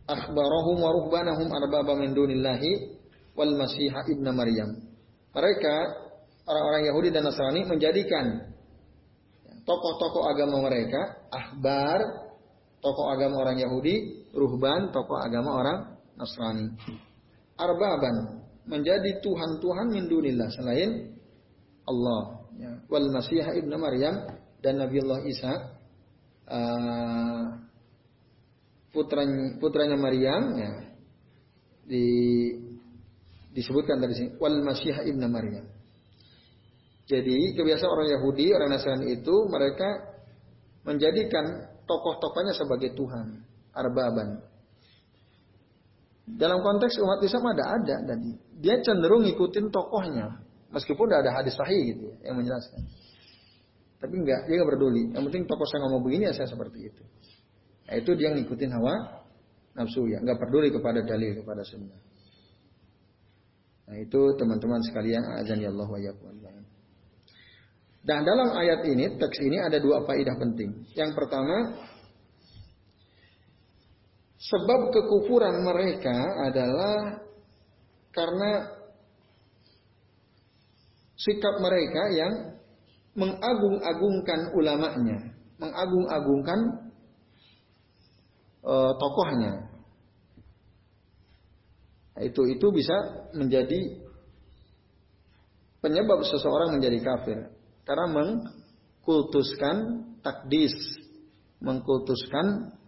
akhbarahum 0.08 0.76
wa 0.80 0.90
ruhbanahum 0.96 1.52
arbaba 1.52 1.92
min 2.00 2.16
dunillahi 2.16 2.96
wal 3.36 3.52
masiha 3.60 4.08
ibnu 4.08 4.32
maryam. 4.32 4.88
Mereka 5.36 5.74
orang-orang 6.48 6.82
Yahudi 6.88 7.08
dan 7.12 7.28
Nasrani 7.28 7.68
menjadikan 7.68 8.52
tokoh-tokoh 9.62 10.26
agama 10.26 10.64
mereka, 10.64 11.28
ahbar, 11.30 12.00
tokoh 12.82 13.06
agama 13.12 13.46
orang 13.46 13.60
Yahudi, 13.60 14.26
ruhban, 14.34 14.90
tokoh 14.90 15.16
agama 15.20 15.60
orang 15.60 15.78
Nasrani. 16.18 16.66
Arbaban, 17.56 18.41
menjadi 18.66 19.18
Tuhan-Tuhan 19.22 19.86
min 19.90 20.06
dunillah 20.06 20.48
selain 20.54 21.12
Allah. 21.86 22.46
Ya. 22.58 22.72
Wal 22.86 23.10
Masih 23.10 23.42
ibnu 23.42 23.74
Maryam 23.80 24.28
dan 24.62 24.78
Nabi 24.78 25.02
Allah 25.02 25.20
Isa 25.26 25.52
uh, 26.46 27.44
putranya, 28.92 29.58
putranya 29.58 29.96
Maryam 29.98 30.42
ya, 30.60 30.72
di, 31.88 32.06
disebutkan 33.56 33.98
dari 33.98 34.14
sini 34.14 34.30
wal 34.38 34.62
Masih 34.62 34.94
ibnu 35.10 35.26
Maryam. 35.26 35.66
Jadi 37.02 37.58
kebiasaan 37.58 37.90
orang 37.90 38.08
Yahudi, 38.14 38.54
orang 38.54 38.78
Nasrani 38.78 39.10
itu 39.10 39.34
mereka 39.50 40.16
menjadikan 40.86 41.66
tokoh-tokohnya 41.84 42.54
sebagai 42.54 42.94
Tuhan, 42.94 43.42
arbaban. 43.74 44.51
Dalam 46.22 46.62
konteks 46.62 46.98
umat 47.02 47.18
Islam 47.22 47.44
ada 47.50 47.64
ada 47.78 47.96
tadi. 48.06 48.30
Dia 48.62 48.78
cenderung 48.78 49.26
ngikutin 49.26 49.74
tokohnya, 49.74 50.38
meskipun 50.70 51.10
tidak 51.10 51.20
ada 51.26 51.32
hadis 51.42 51.54
sahih 51.58 51.82
gitu 51.94 52.14
ya, 52.14 52.30
yang 52.30 52.38
menjelaskan. 52.38 52.82
Tapi 53.98 54.14
enggak, 54.22 54.46
dia 54.46 54.54
enggak 54.58 54.70
peduli. 54.78 55.02
Yang 55.14 55.22
penting 55.30 55.42
tokoh 55.50 55.66
saya 55.66 55.80
ngomong 55.86 56.02
begini 56.06 56.30
ya 56.30 56.34
saya 56.34 56.48
seperti 56.50 56.78
itu. 56.90 57.02
Nah, 57.90 57.94
itu 57.98 58.10
dia 58.14 58.28
ngikutin 58.30 58.70
hawa 58.70 58.94
nafsu 59.74 60.06
ya, 60.06 60.22
enggak 60.22 60.38
peduli 60.38 60.70
kepada 60.70 61.02
dalil 61.02 61.42
kepada 61.42 61.62
sunnah. 61.66 62.00
Nah 63.82 63.96
itu 63.98 64.20
teman-teman 64.38 64.80
sekalian 64.86 65.26
azan 65.42 65.58
ya 65.58 65.68
Allah 65.74 65.90
wa 65.90 66.00
dan 68.02 68.26
dalam 68.26 68.50
ayat 68.58 68.82
ini, 68.82 69.14
teks 69.14 69.38
ini 69.38 69.62
ada 69.62 69.78
dua 69.78 70.02
faidah 70.02 70.34
penting. 70.34 70.90
Yang 70.98 71.14
pertama, 71.14 71.86
sebab 74.42 74.90
kekufuran 74.90 75.62
mereka 75.62 76.16
adalah 76.50 77.22
karena 78.10 78.50
sikap 81.14 81.62
mereka 81.62 82.02
yang 82.10 82.34
mengagung-agungkan 83.14 84.50
ulamanya, 84.56 85.36
mengagung-agungkan 85.62 86.60
uh, 88.66 88.92
tokohnya. 88.98 89.70
Itu 92.18 92.44
itu 92.44 92.66
bisa 92.74 93.28
menjadi 93.32 94.02
penyebab 95.80 96.26
seseorang 96.26 96.76
menjadi 96.76 96.98
kafir. 97.00 97.38
Karena 97.82 98.06
mengkultuskan 98.10 99.76
takdis, 100.22 100.74
mengkultuskan 101.58 102.78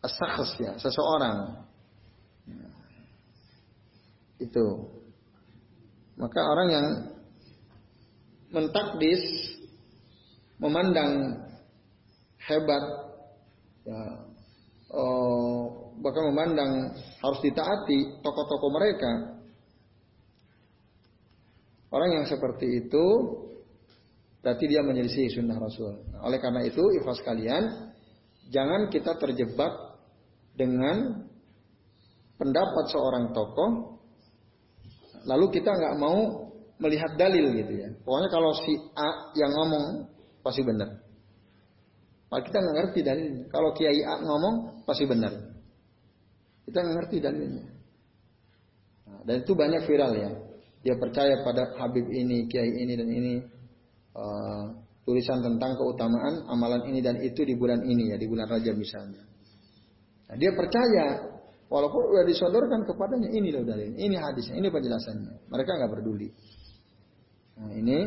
asakhs 0.00 0.56
ya, 0.60 0.72
seseorang. 0.80 1.64
Itu. 4.40 4.66
Maka 6.16 6.40
orang 6.40 6.68
yang 6.68 6.86
mentakdis, 8.52 9.22
memandang 10.60 11.44
hebat, 12.40 12.84
ya, 13.84 14.00
oh, 14.92 15.92
bahkan 16.00 16.24
memandang 16.32 16.72
harus 17.20 17.40
ditaati 17.44 18.20
tokoh-tokoh 18.24 18.70
mereka. 18.72 19.12
Orang 21.90 22.20
yang 22.20 22.24
seperti 22.28 22.86
itu 22.86 23.06
Berarti 24.40 24.64
dia 24.72 24.80
menyelisih 24.80 25.36
sunnah 25.36 25.60
Rasul. 25.60 26.00
Oleh 26.24 26.40
karena 26.40 26.64
itu, 26.64 26.80
ikhlas 26.96 27.20
kalian, 27.20 27.92
jangan 28.48 28.88
kita 28.88 29.20
terjebak 29.20 29.89
dengan 30.60 31.24
pendapat 32.36 32.84
seorang 32.92 33.32
tokoh, 33.32 33.96
lalu 35.24 35.46
kita 35.56 35.72
nggak 35.72 35.96
mau 35.96 36.50
melihat 36.80 37.16
dalil 37.16 37.52
gitu 37.56 37.72
ya. 37.76 37.88
Pokoknya 38.04 38.28
kalau 38.28 38.52
si 38.56 38.72
A 38.96 39.32
yang 39.36 39.52
ngomong 39.52 40.08
pasti 40.40 40.64
benar. 40.64 41.00
Kalau 42.30 42.42
kita 42.46 42.58
nggak 42.62 42.76
ngerti 42.80 43.00
dalilnya. 43.04 43.44
Kalau 43.52 43.70
Kiai 43.76 44.00
A 44.04 44.14
ngomong 44.24 44.54
pasti 44.88 45.04
benar. 45.04 45.32
Kita 46.64 46.78
nggak 46.80 46.96
ngerti 47.04 47.16
dalilnya. 47.20 47.66
Nah, 49.08 49.20
dan 49.28 49.36
itu 49.44 49.52
banyak 49.52 49.82
viral 49.84 50.12
ya. 50.16 50.30
Dia 50.80 50.96
percaya 50.96 51.44
pada 51.44 51.76
Habib 51.76 52.08
ini, 52.08 52.48
Kiai 52.48 52.72
ini 52.80 52.96
dan 52.96 53.08
ini 53.12 53.34
uh, 54.16 54.64
tulisan 55.04 55.44
tentang 55.44 55.76
keutamaan 55.76 56.48
amalan 56.48 56.88
ini 56.88 57.04
dan 57.04 57.20
itu 57.20 57.44
di 57.44 57.52
bulan 57.52 57.84
ini 57.84 58.14
ya, 58.14 58.16
di 58.16 58.24
bulan 58.24 58.48
Rajab 58.48 58.78
misalnya. 58.80 59.29
Nah, 60.30 60.36
dia 60.38 60.54
percaya 60.54 61.06
walaupun 61.66 62.14
sudah 62.14 62.26
disodorkan 62.30 62.86
kepadanya 62.86 63.34
ini 63.34 63.50
loh 63.50 63.66
dalil, 63.66 63.90
ini 63.98 64.14
hadisnya, 64.14 64.54
ini 64.62 64.70
penjelasannya. 64.70 65.50
Mereka 65.50 65.70
nggak 65.74 65.90
peduli. 65.90 66.28
Nah, 67.58 67.70
ini 67.74 67.98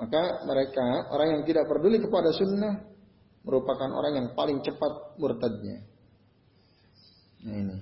maka 0.00 0.40
mereka 0.48 1.12
orang 1.12 1.28
yang 1.36 1.42
tidak 1.44 1.68
peduli 1.68 2.00
kepada 2.00 2.32
sunnah 2.32 2.80
merupakan 3.44 3.92
orang 3.92 4.12
yang 4.16 4.28
paling 4.32 4.64
cepat 4.64 5.20
murtadnya. 5.20 5.84
Nah 7.44 7.56
ini. 7.56 7.76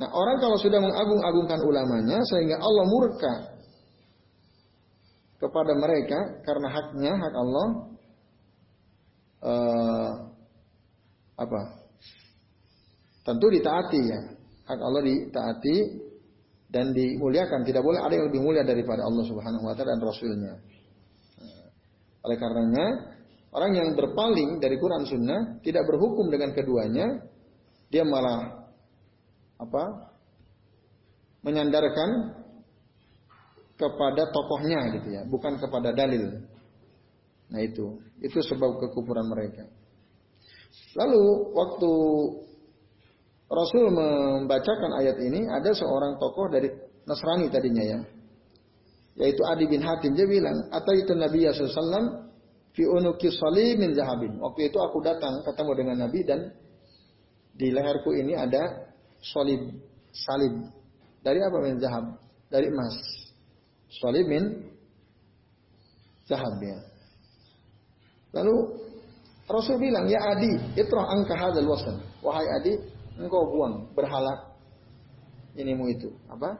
Nah 0.00 0.08
orang 0.12 0.36
kalau 0.40 0.60
sudah 0.60 0.80
mengagung-agungkan 0.84 1.60
ulamanya 1.64 2.20
sehingga 2.28 2.60
Allah 2.60 2.84
murka 2.84 3.34
kepada 5.40 5.72
mereka 5.76 6.18
karena 6.44 6.68
haknya 6.72 7.12
hak 7.16 7.34
Allah 7.36 7.68
uh, 9.44 10.10
apa? 11.40 11.60
Tentu 13.24 13.46
ditaati 13.48 14.00
ya. 14.04 14.20
Hak 14.64 14.80
Allah 14.80 15.02
ditaati 15.04 15.76
dan 16.68 16.92
dimuliakan. 16.92 17.64
Tidak 17.64 17.80
boleh 17.80 18.04
ada 18.04 18.12
yang 18.12 18.28
lebih 18.28 18.40
mulia 18.44 18.62
daripada 18.62 19.04
Allah 19.04 19.24
Subhanahu 19.24 19.64
wa 19.64 19.72
taala 19.72 19.96
dan 19.96 20.02
rasulnya. 20.04 20.54
Nah, 21.40 21.66
oleh 22.28 22.36
karenanya 22.36 22.86
orang 23.56 23.72
yang 23.72 23.88
berpaling 23.96 24.60
dari 24.60 24.76
Quran 24.76 25.08
Sunnah 25.08 25.40
tidak 25.64 25.88
berhukum 25.88 26.28
dengan 26.28 26.52
keduanya, 26.52 27.06
dia 27.88 28.04
malah 28.04 28.68
apa? 29.60 30.14
menyandarkan 31.44 32.40
kepada 33.76 34.32
tokohnya 34.32 34.96
gitu 34.96 35.08
ya, 35.12 35.22
bukan 35.28 35.60
kepada 35.60 35.92
dalil. 35.92 36.40
Nah 37.52 37.60
itu, 37.60 38.00
itu 38.24 38.40
sebab 38.40 38.80
kekufuran 38.80 39.28
mereka. 39.28 39.68
Lalu 40.96 41.24
waktu 41.52 41.92
Rasul 43.54 43.86
membacakan 43.94 44.98
ayat 44.98 45.16
ini 45.22 45.46
ada 45.46 45.70
seorang 45.70 46.18
tokoh 46.18 46.50
dari 46.50 46.68
Nasrani 47.06 47.46
tadinya 47.48 47.84
ya. 47.84 48.00
Yaitu 49.14 49.46
Adi 49.46 49.70
bin 49.70 49.78
Hatim 49.78 50.18
dia 50.18 50.26
bilang, 50.26 50.66
"Ataitu 50.74 51.14
Nabi 51.14 51.46
sallallahu 51.46 52.34
fi 52.74 52.82
unuki 52.82 53.30
min 53.78 53.94
zahabin." 53.94 54.42
Waktu 54.42 54.74
itu 54.74 54.78
aku 54.82 54.98
datang 55.06 55.46
ketemu 55.46 55.72
dengan 55.78 55.96
Nabi 56.02 56.20
dan 56.26 56.40
di 57.54 57.70
leherku 57.70 58.10
ini 58.10 58.34
ada 58.34 58.90
salib 59.22 59.78
salib 60.10 60.52
dari 61.22 61.38
apa 61.38 61.58
min 61.62 61.78
zahab? 61.78 62.18
Dari 62.50 62.66
emas. 62.68 62.96
Salib 64.02 64.26
min 64.26 64.44
zahab 66.26 66.58
ya. 66.58 66.78
Lalu 68.34 68.56
Rasul 69.44 69.76
bilang, 69.78 70.08
"Ya 70.08 70.18
Adi, 70.34 70.56
itrah 70.74 71.06
angka 71.12 71.36
hadal 71.36 71.68
wasan." 71.68 72.00
Wahai 72.24 72.48
Adi, 72.60 72.74
engkau 73.18 73.50
buang 73.50 73.90
berhala 73.94 74.54
inimu 75.54 75.90
itu 75.90 76.10
apa 76.26 76.58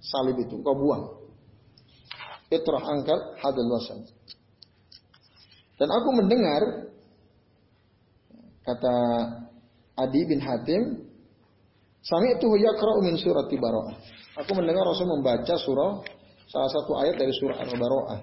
salib 0.00 0.40
itu 0.40 0.60
engkau 0.60 0.76
buang 0.76 1.02
itrah 2.48 2.84
angkat 2.84 3.20
hadal 3.40 3.68
wasan 3.74 4.04
dan 5.76 5.88
aku 5.90 6.08
mendengar 6.14 6.62
kata 8.64 8.96
Adi 9.94 10.20
bin 10.26 10.40
Hatim 10.42 11.04
Sami 12.04 12.36
itu 12.36 12.44
yakra'u 12.60 13.00
min 13.00 13.16
surat 13.16 13.48
Baro'ah. 13.48 13.96
Aku 14.44 14.52
mendengar 14.52 14.84
Rasul 14.84 15.08
membaca 15.08 15.56
surah 15.56 16.04
salah 16.52 16.68
satu 16.68 17.00
ayat 17.00 17.16
dari 17.16 17.32
surah 17.32 17.64
Al-Baro'ah. 17.64 18.20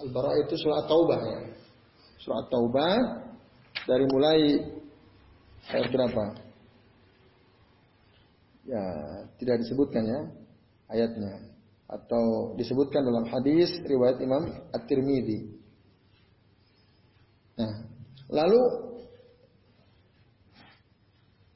Al-Baro'ah 0.00 0.36
itu 0.48 0.56
surah 0.56 0.88
Taubah 0.88 1.20
ya. 1.28 1.40
Surah 2.24 2.48
Taubah 2.48 2.96
dari 3.84 4.04
mulai 4.08 4.40
ayat 5.72 5.88
berapa? 5.92 6.24
Ya, 8.68 8.84
tidak 9.40 9.64
disebutkan 9.64 10.04
ya 10.04 10.20
ayatnya 10.92 11.40
atau 11.88 12.52
disebutkan 12.60 13.00
dalam 13.00 13.24
hadis 13.32 13.72
riwayat 13.80 14.20
Imam 14.20 14.44
At-Tirmidzi. 14.76 15.56
Nah, 17.56 17.72
lalu 18.28 18.60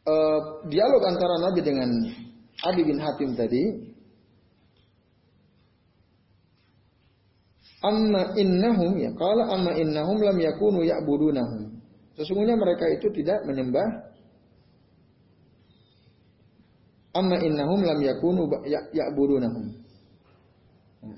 uh, 0.09 0.41
dialog 0.73 1.03
antara 1.05 1.37
Nabi 1.37 1.61
dengan 1.61 1.91
Adi 2.65 2.83
bin 2.83 2.99
Hatim 2.99 3.37
tadi 3.37 3.93
Amma 7.83 8.31
innahum 8.39 8.95
ya 8.95 9.11
qala 9.19 9.59
amma 9.59 9.75
innahum 9.75 10.23
lam 10.23 10.39
yakunu 10.39 10.87
ya'budunahum 10.87 11.62
Sesungguhnya 12.13 12.61
mereka 12.61 12.85
itu 12.93 13.09
tidak 13.09 13.45
menyembah 13.49 14.13
amma 17.17 17.41
innahum 17.41 17.81
lam 17.85 18.01
yakunu 18.01 18.49
ya-, 18.69 18.89
ya'budunahum. 18.93 19.73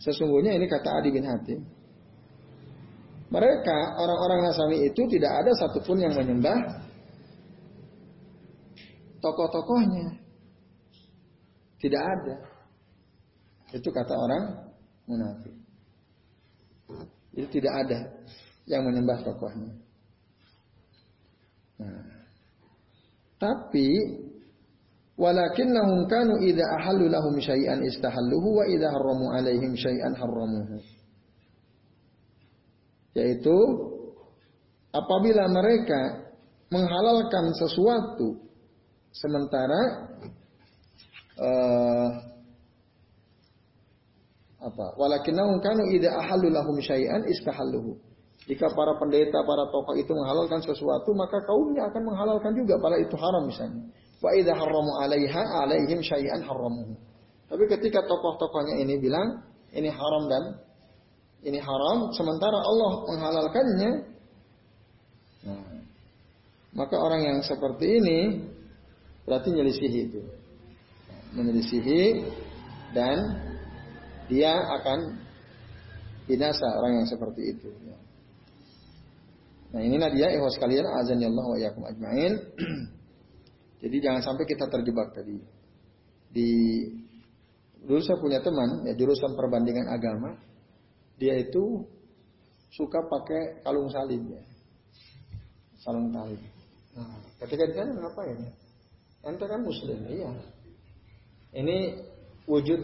Sesungguhnya 0.01 0.57
ini 0.57 0.67
kata 0.71 0.89
Adi 1.03 1.11
bin 1.13 1.27
Hatim. 1.27 1.61
Mereka 3.29 3.79
orang-orang 3.99 4.47
Nasrani 4.47 4.87
itu 4.87 5.03
tidak 5.11 5.43
ada 5.43 5.53
satupun 5.59 5.99
yang 5.99 6.15
menyembah 6.15 6.55
tokoh-tokohnya. 9.19 10.23
Tidak 11.83 12.01
ada. 12.01 12.37
Itu 13.75 13.91
kata 13.91 14.15
orang 14.15 14.45
munafik. 15.11 15.57
Itu 17.35 17.49
tidak 17.61 17.75
ada 17.85 17.99
yang 18.65 18.87
menyembah 18.87 19.21
tokohnya. 19.27 19.84
Nah. 21.79 22.07
Tapi 23.39 23.89
walakinnahum 25.19 26.07
kanu 26.07 26.39
idza 26.43 26.65
ahallu 26.81 27.11
lahum 27.11 27.35
syai'an 27.39 27.83
istahalluhu 27.83 28.63
wa 28.63 28.65
idza 28.67 28.89
harramu 28.91 29.27
alaihim 29.35 29.73
syai'an 29.75 30.15
harramuhu. 30.15 30.79
Yaitu 33.15 33.57
apabila 34.91 35.47
mereka 35.51 36.31
menghalalkan 36.71 37.55
sesuatu 37.55 38.43
sementara 39.15 39.83
uh, 41.39 42.09
apa 44.65 44.87
walakinnahum 44.97 45.61
kanu 45.61 45.87
idza 45.93 46.11
ahallu 46.17 46.51
lahum 46.51 46.81
syai'an 46.81 47.23
istahalluhu 47.29 48.01
jika 48.45 48.69
para 48.77 48.93
pendeta, 49.01 49.41
para 49.41 49.65
tokoh 49.73 49.97
itu 49.97 50.13
menghalalkan 50.13 50.61
sesuatu, 50.61 51.17
maka 51.17 51.41
kaumnya 51.49 51.89
akan 51.89 52.03
menghalalkan 52.05 52.53
juga 52.53 52.77
pada 52.77 53.01
itu 53.01 53.17
haram 53.17 53.49
misalnya. 53.49 53.89
Wa 54.21 54.37
idza 54.37 54.53
harramu 54.53 54.93
'alaiha 55.01 55.43
'alaihim 55.65 56.05
syai'an 56.05 56.45
harramuhu. 56.45 56.93
Tapi 57.49 57.65
ketika 57.73 58.05
tokoh-tokohnya 58.05 58.85
ini 58.85 59.01
bilang 59.01 59.41
ini 59.73 59.89
haram 59.89 60.29
dan 60.29 60.61
ini 61.45 61.61
haram, 61.61 62.13
sementara 62.13 62.57
Allah 62.57 62.93
menghalalkannya, 63.05 63.91
nah, 65.45 65.69
maka 66.73 66.97
orang 67.01 67.21
yang 67.25 67.39
seperti 67.45 68.01
ini 68.01 68.19
berarti 69.25 69.53
menyelisihi 69.53 69.99
itu, 70.09 70.21
menyelisihi 71.37 72.03
dan 72.93 73.17
dia 74.29 74.53
akan 74.53 75.21
binasa 76.25 76.65
orang 76.81 77.05
yang 77.05 77.09
seperti 77.09 77.43
itu. 77.57 77.69
Nah 79.75 79.83
inilah 79.83 80.07
dia 80.15 80.31
ikhwas 80.31 80.55
sekalian 80.55 80.87
azan 80.87 81.19
ya 81.19 81.27
Allah 81.27 81.47
wa 81.51 81.59
yakum 81.59 81.83
ajmain. 81.83 82.39
Jadi 83.83 83.97
jangan 83.99 84.23
sampai 84.23 84.47
kita 84.47 84.71
terjebak 84.71 85.11
tadi. 85.11 85.35
Di 86.31 86.51
dulu 87.83 87.99
saya 87.99 88.23
punya 88.23 88.39
teman 88.39 88.87
ya 88.87 88.95
jurusan 88.95 89.35
perbandingan 89.35 89.91
agama. 89.91 90.39
Dia 91.19 91.43
itu 91.43 91.83
suka 92.71 93.03
pakai 93.03 93.67
kalung 93.67 93.91
salib 93.91 94.23
ya. 94.31 94.43
Kalung 95.83 96.15
salib. 96.15 96.39
Nah, 96.95 97.19
ketika 97.43 97.67
di 97.67 97.75
sana 97.75 97.99
ngapain 97.99 98.39
ya? 98.39 98.53
Ente 99.27 99.45
kan 99.51 99.61
muslim, 99.67 99.99
iya. 100.07 100.31
Ini 101.51 101.99
wujud 102.47 102.81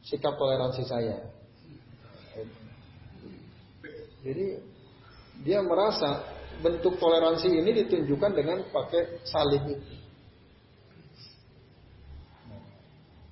sikap 0.00 0.36
toleransi 0.40 0.82
saya. 0.88 1.16
Jadi 4.24 4.46
dia 5.42 5.58
merasa 5.64 6.22
bentuk 6.62 7.00
toleransi 7.02 7.50
ini 7.50 7.70
ditunjukkan 7.82 8.30
dengan 8.36 8.62
pakai 8.70 9.24
salib 9.26 9.64
itu. 9.66 9.94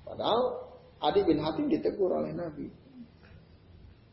Padahal 0.03 0.41
Adi 1.01 1.21
bin 1.25 1.39
Hatim 1.41 1.71
ditegur 1.71 2.11
oleh 2.11 2.35
Nabi. 2.35 2.67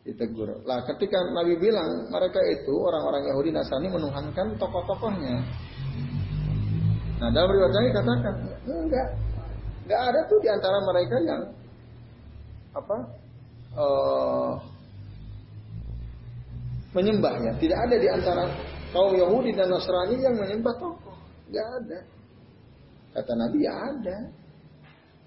Ditegur. 0.01 0.65
Lah 0.65 0.87
ketika 0.89 1.21
Nabi 1.35 1.61
bilang 1.61 2.09
mereka 2.09 2.41
itu 2.49 2.73
orang-orang 2.73 3.29
Yahudi 3.29 3.51
Nasrani 3.53 3.93
menuhankan 3.93 4.57
tokoh-tokohnya. 4.57 5.45
Nah 7.21 7.29
dalam 7.37 7.53
riwayat 7.53 7.77
ini 7.85 7.91
katakan 7.93 8.35
enggak, 8.65 9.07
enggak 9.85 10.01
ada 10.09 10.21
tuh 10.25 10.39
di 10.41 10.49
antara 10.49 10.79
mereka 10.89 11.17
yang 11.21 11.43
apa 12.73 12.97
uh, 13.77 14.57
menyembah 16.97 17.35
ya. 17.41 17.53
Tidak 17.59 17.79
ada 17.79 17.97
di 17.97 18.09
antara 18.09 18.45
kaum 18.91 19.15
Yahudi 19.15 19.55
dan 19.55 19.71
Nasrani 19.71 20.17
yang 20.21 20.35
menyembah 20.39 20.75
tokoh. 20.79 21.17
Tidak 21.51 21.67
ada. 21.83 21.99
Kata 23.15 23.33
Nabi 23.35 23.59
ya 23.67 23.75
ada. 23.75 24.19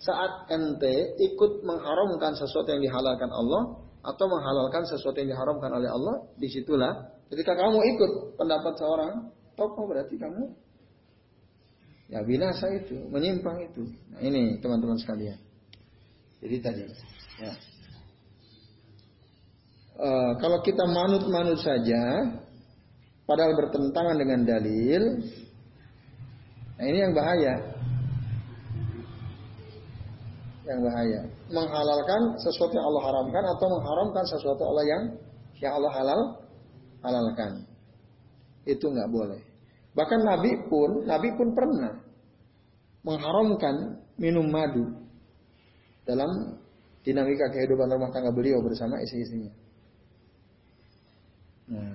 Saat 0.03 0.51
ente 0.51 1.15
ikut 1.15 1.63
mengharamkan 1.63 2.35
sesuatu 2.35 2.67
yang 2.67 2.83
dihalalkan 2.83 3.31
Allah 3.31 3.79
atau 4.03 4.25
menghalalkan 4.27 4.83
sesuatu 4.83 5.15
yang 5.23 5.31
diharamkan 5.31 5.71
oleh 5.71 5.87
Allah, 5.87 6.27
di 6.35 6.51
situlah 6.51 7.13
Ketika 7.33 7.57
kamu 7.57 7.81
ikut 7.97 8.11
pendapat 8.37 8.77
seorang 8.77 9.33
tokoh 9.57 9.89
berarti 9.89 10.21
kamu 10.21 10.53
ya 12.13 12.21
binasa 12.21 12.69
itu, 12.77 12.93
menyimpang 13.09 13.57
itu. 13.57 13.89
Nah, 14.13 14.21
ini 14.21 14.61
teman-teman 14.61 15.01
sekalian. 15.01 15.41
Jadi 16.45 16.55
tadi 16.61 16.85
ya. 17.41 17.53
E, 19.93 20.09
kalau 20.41 20.57
kita 20.65 20.83
manut-manut 20.89 21.61
saja 21.61 22.33
padahal 23.29 23.53
bertentangan 23.53 24.17
dengan 24.17 24.39
dalil, 24.41 25.01
nah 26.77 26.85
ini 26.85 26.97
yang 26.97 27.13
bahaya. 27.13 27.53
Yang 30.63 30.79
bahaya. 30.81 31.19
Menghalalkan 31.51 32.21
sesuatu 32.41 32.73
yang 32.73 32.87
Allah 32.89 33.03
haramkan 33.05 33.43
atau 33.57 33.67
mengharamkan 33.69 34.23
sesuatu 34.25 34.61
Allah 34.65 34.85
yang 34.87 35.03
yang 35.61 35.73
Allah 35.77 35.91
halal 35.93 36.21
halalkan. 37.03 37.51
Itu 38.63 38.89
nggak 38.89 39.11
boleh. 39.11 39.41
Bahkan 39.93 40.19
Nabi 40.25 40.51
pun, 40.65 41.05
Nabi 41.05 41.29
pun 41.37 41.53
pernah 41.53 41.93
mengharamkan 43.03 44.01
minum 44.15 44.47
madu 44.47 44.89
dalam 46.07 46.57
dinamika 47.03 47.51
kehidupan 47.51 47.91
rumah 47.91 48.09
tangga 48.09 48.31
beliau 48.31 48.63
bersama 48.63 48.97
istri-istrinya. 49.03 49.62
Nah, 51.73 51.93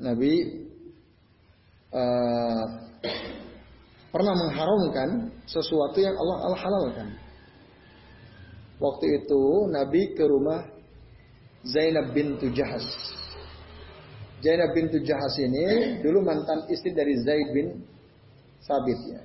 Nabi 0.00 0.32
uh, 1.92 2.64
pernah 4.08 4.34
mengharamkan 4.34 5.08
sesuatu 5.44 6.00
yang 6.00 6.16
Allah 6.16 6.36
Allah 6.48 6.60
halalkan. 6.64 7.08
Waktu 8.80 9.06
itu 9.22 9.42
Nabi 9.70 10.16
ke 10.16 10.24
rumah 10.26 10.66
Zainab 11.64 12.16
bintu 12.16 12.50
Jahas. 12.50 12.84
Zainab 14.44 14.76
bintu 14.76 15.00
Jahas 15.00 15.34
ini 15.40 16.00
dulu 16.04 16.20
mantan 16.20 16.68
istri 16.68 16.92
dari 16.92 17.16
Zaid 17.22 17.48
bin 17.54 17.68
Sabit 18.60 19.00
ya. 19.08 19.22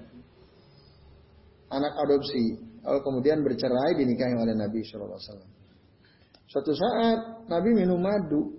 Anak 1.70 1.96
adopsi. 2.08 2.60
Lalu 2.80 3.00
kemudian 3.04 3.44
bercerai 3.44 4.00
dinikahi 4.00 4.34
oleh 4.40 4.56
Nabi 4.56 4.80
Shallallahu 4.88 5.20
Alaihi 5.20 5.28
Wasallam. 5.28 5.59
Suatu 6.50 6.74
saat 6.74 7.46
Nabi 7.46 7.78
minum 7.78 8.02
madu 8.02 8.58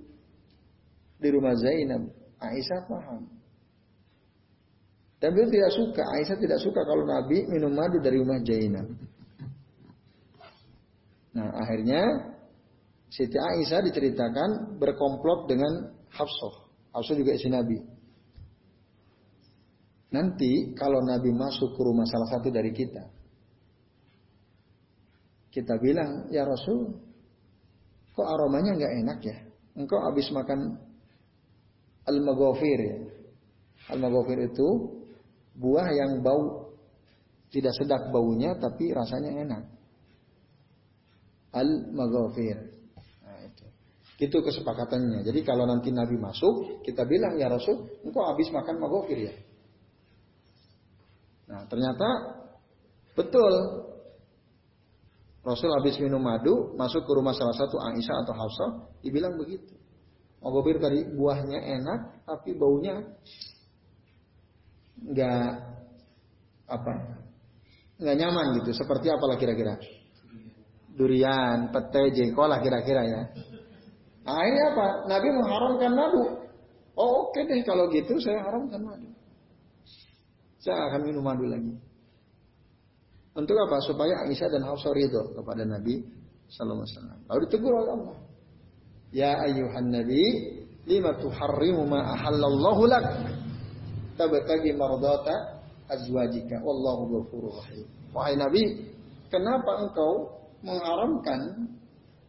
di 1.18 1.28
rumah 1.28 1.59
Zainab. 1.59 2.07
Aisyah 2.41 2.80
paham. 2.86 3.26
Dan 5.20 5.36
beliau 5.36 5.53
tidak 5.53 5.72
suka, 5.76 6.03
Aisyah 6.16 6.38
tidak 6.41 6.59
suka 6.64 6.80
kalau 6.80 7.05
Nabi 7.05 7.45
minum 7.51 7.74
madu 7.74 8.01
dari 8.01 8.16
rumah 8.16 8.41
Zainab. 8.41 8.88
Nah 11.36 11.51
akhirnya 11.61 12.03
Siti 13.11 13.36
Aisyah 13.36 13.82
diceritakan 13.91 14.78
berkomplot 14.78 15.51
dengan 15.51 15.91
Hafsah. 16.14 16.55
Hafsah 16.95 17.18
juga 17.18 17.34
istri 17.34 17.51
Nabi. 17.51 17.82
Nanti 20.14 20.74
kalau 20.78 21.03
Nabi 21.03 21.34
masuk 21.34 21.74
ke 21.74 21.80
rumah 21.82 22.07
salah 22.07 22.30
satu 22.30 22.51
dari 22.55 22.70
kita, 22.70 23.03
kita 25.51 25.74
bilang, 25.78 26.30
ya 26.30 26.47
Rasul, 26.47 27.09
kok 28.20 28.28
aromanya 28.28 28.76
nggak 28.76 28.94
enak 29.00 29.18
ya? 29.24 29.36
Engkau 29.80 29.96
habis 30.04 30.28
makan 30.28 30.76
al-maghofir 32.04 32.78
ya. 32.84 32.96
Al-maghofir 33.96 34.44
itu 34.44 34.68
buah 35.56 35.88
yang 35.96 36.20
bau 36.20 36.76
tidak 37.48 37.72
sedap 37.80 38.12
baunya 38.12 38.52
tapi 38.60 38.92
rasanya 38.92 39.40
enak. 39.40 39.62
Al-maghofir. 41.56 42.80
Itu 44.20 44.44
kesepakatannya. 44.44 45.24
Jadi 45.24 45.40
kalau 45.40 45.64
nanti 45.64 45.88
Nabi 45.88 46.20
masuk, 46.20 46.84
kita 46.84 47.08
bilang 47.08 47.40
ya 47.40 47.48
Rasul, 47.48 47.88
engkau 48.04 48.28
habis 48.28 48.52
makan 48.52 48.76
magofir 48.76 49.32
ya. 49.32 49.34
Nah 51.48 51.64
ternyata 51.72 52.08
betul. 53.16 53.52
Rasul 55.41 55.72
habis 55.72 55.97
minum 55.97 56.20
madu, 56.20 56.76
masuk 56.76 57.09
ke 57.09 57.12
rumah 57.16 57.32
salah 57.32 57.57
satu 57.57 57.80
Aisyah 57.80 58.16
atau 58.28 58.34
Hafsah, 58.36 58.70
dibilang 59.01 59.41
begitu. 59.41 59.72
Magofir 60.41 60.76
tadi 60.80 61.05
buahnya 61.16 61.80
enak, 61.80 62.28
tapi 62.28 62.57
baunya 62.57 63.01
nggak 65.01 65.49
apa 66.68 66.93
nggak 68.01 68.16
nyaman 68.16 68.47
gitu. 68.61 68.72
Seperti 68.72 69.12
apalah 69.12 69.36
kira-kira? 69.36 69.76
Durian, 70.97 71.72
pete, 71.72 72.12
jengkol 72.16 72.49
lah 72.49 72.61
kira-kira 72.61 73.05
ya. 73.05 73.22
Nah 74.24 74.45
ini 74.45 74.61
apa? 74.72 74.86
Nabi 75.09 75.28
mengharamkan 75.32 75.93
madu. 75.97 76.22
Oh 76.97 77.28
oke 77.28 77.36
okay 77.36 77.49
deh 77.49 77.61
kalau 77.64 77.88
gitu 77.93 78.16
saya 78.20 78.45
haramkan 78.45 78.80
madu. 78.80 79.09
Saya 80.61 80.93
akan 80.93 81.01
minum 81.09 81.24
madu 81.24 81.49
lagi. 81.49 81.72
Untuk 83.34 83.54
apa? 83.54 83.78
Supaya 83.86 84.26
Aisyah 84.26 84.48
dan 84.50 84.62
Hafsah 84.66 84.90
ridho 84.90 85.34
kepada 85.38 85.62
Nabi 85.62 86.02
Sallallahu 86.50 86.82
Alaihi 86.82 86.94
Wasallam. 86.98 87.18
Lalu 87.30 87.40
ditegur 87.46 87.72
oleh 87.72 87.92
Allah. 87.94 88.16
Ya 89.10 89.32
ayuhan 89.46 89.88
Nabi, 89.90 90.24
lima 90.86 91.14
tuharrimu 91.18 91.82
ma 91.86 92.14
ahallallahu 92.14 92.82
lak. 92.90 93.06
Tabtagi 94.18 94.74
mardata 94.74 95.62
azwajika. 95.86 96.58
Wallahu 96.62 97.22
ghafurur 97.22 97.54
rahim. 97.62 97.86
Wahai 98.10 98.34
Nabi, 98.34 98.62
kenapa 99.30 99.86
engkau 99.86 100.42
mengharamkan 100.66 101.70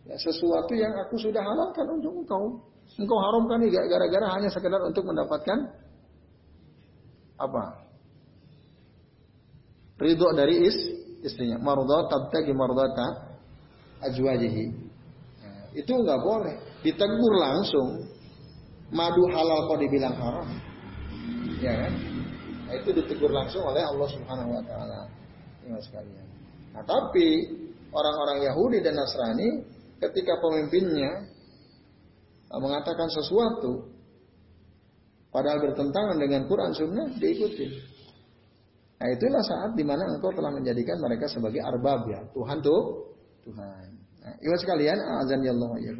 Ya, 0.02 0.18
sesuatu 0.18 0.74
yang 0.74 0.98
aku 0.98 1.16
sudah 1.22 1.46
halalkan 1.46 1.86
untuk 1.94 2.26
engkau. 2.26 2.58
Engkau 2.98 3.18
haramkan 3.22 3.62
ini 3.62 3.72
gara-gara 3.72 4.28
hanya 4.34 4.50
sekedar 4.50 4.82
untuk 4.82 5.06
mendapatkan 5.06 5.58
apa? 7.38 7.64
Ridho 10.02 10.34
dari 10.34 10.66
is, 10.66 10.78
istrinya. 11.22 11.62
Marudha 11.62 12.10
tabtagi 12.10 12.50
mardata 12.58 13.38
ajwajihi. 14.02 14.66
Nah, 15.46 15.64
itu 15.78 15.94
nggak 15.94 16.20
boleh. 16.26 16.58
Ditegur 16.82 17.34
langsung. 17.38 18.10
Madu 18.92 19.24
halal 19.30 19.72
kok 19.72 19.80
dibilang 19.80 20.18
haram. 20.18 20.50
Ya 21.62 21.86
kan? 21.86 21.94
Nah, 22.66 22.74
itu 22.82 22.90
ditegur 22.98 23.30
langsung 23.30 23.62
oleh 23.62 23.86
Allah 23.86 24.08
Subhanahu 24.10 24.50
wa 24.58 24.64
taala. 24.66 25.06
Ini 25.62 25.78
sekalian. 25.86 26.28
Nah, 26.74 26.84
tapi 26.84 27.28
orang-orang 27.94 28.42
Yahudi 28.50 28.82
dan 28.82 28.98
Nasrani 28.98 29.62
ketika 30.02 30.42
pemimpinnya 30.42 31.30
mengatakan 32.52 33.08
sesuatu 33.14 33.88
padahal 35.30 35.62
bertentangan 35.62 36.18
dengan 36.20 36.50
Quran 36.50 36.74
Sunnah 36.74 37.08
diikuti. 37.22 37.91
Nah 39.02 39.10
itulah 39.10 39.42
saat 39.42 39.74
di 39.74 39.82
mana 39.82 40.06
engkau 40.06 40.30
telah 40.30 40.54
menjadikan 40.54 41.02
mereka 41.02 41.26
sebagai 41.26 41.58
arbab 41.58 42.06
ya 42.06 42.22
Tuhan 42.38 42.62
tuh 42.62 43.10
Tuhan. 43.42 43.98
Nah, 44.22 44.34
ibu 44.38 44.54
sekalian, 44.54 45.02
azan 45.26 45.42
ya 45.42 45.52
Allah 45.58 45.72
ya 45.82 45.92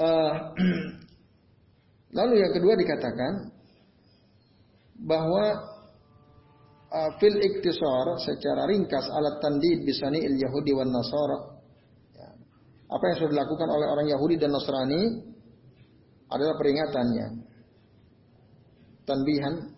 Uh, 0.00 0.32
lalu 2.16 2.40
yang 2.40 2.56
kedua 2.56 2.72
dikatakan 2.72 3.52
bahwa 4.96 5.60
uh, 6.88 7.10
fil 7.20 7.36
iktisar 7.36 8.16
secara 8.24 8.64
ringkas 8.64 9.04
alat 9.12 9.44
tandid 9.44 9.84
bisani 9.84 10.24
il 10.24 10.40
Yahudi 10.40 10.72
wan 10.72 10.88
Nasara. 10.88 11.38
Ya. 12.16 12.32
Apa 12.88 13.04
yang 13.12 13.16
sudah 13.20 13.32
dilakukan 13.36 13.68
oleh 13.68 13.86
orang 13.92 14.06
Yahudi 14.08 14.40
dan 14.40 14.56
Nasrani 14.56 15.20
adalah 16.32 16.56
peringatannya. 16.56 17.26
Tanbihan 19.04 19.69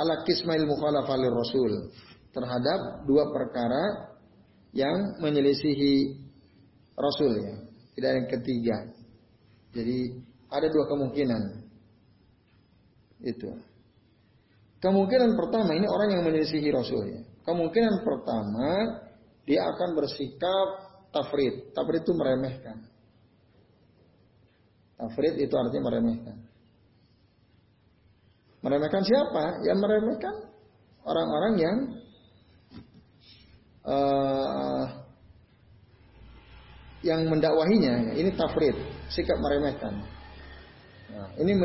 ala 0.00 0.24
kismail 0.24 0.64
mukhalafah 0.64 1.20
rasul 1.28 1.92
terhadap 2.32 3.04
dua 3.04 3.28
perkara 3.28 4.16
yang 4.72 5.20
menyelisihi 5.20 6.16
rasul 6.96 7.32
ya. 7.36 7.56
Tidak 7.94 8.10
yang 8.16 8.28
ketiga. 8.32 8.76
Jadi 9.76 9.98
ada 10.48 10.66
dua 10.72 10.84
kemungkinan. 10.88 11.42
Itu. 13.20 13.52
Kemungkinan 14.80 15.36
pertama 15.36 15.76
ini 15.76 15.84
orang 15.84 16.16
yang 16.16 16.22
menyelisihi 16.24 16.72
Rasul. 16.72 17.04
Ya. 17.12 17.20
Kemungkinan 17.44 18.00
pertama 18.00 18.68
dia 19.44 19.60
akan 19.68 19.92
bersikap 19.92 20.68
tafrid. 21.12 21.76
Tafrid 21.76 22.00
itu 22.00 22.12
meremehkan. 22.16 22.88
Tafrid 24.96 25.36
itu 25.36 25.52
artinya 25.52 25.92
meremehkan. 25.92 26.36
Meremehkan 28.60 29.02
siapa? 29.04 29.64
Yang 29.64 29.78
meremehkan 29.80 30.34
orang-orang 31.04 31.54
yang 31.56 31.76
uh, 33.88 34.84
yang 37.00 37.24
mendakwahinya. 37.28 38.12
Ini 38.12 38.30
tafrid, 38.36 38.76
sikap 39.08 39.40
meremehkan. 39.40 40.04
Nah, 41.10 41.28
ini 41.40 41.56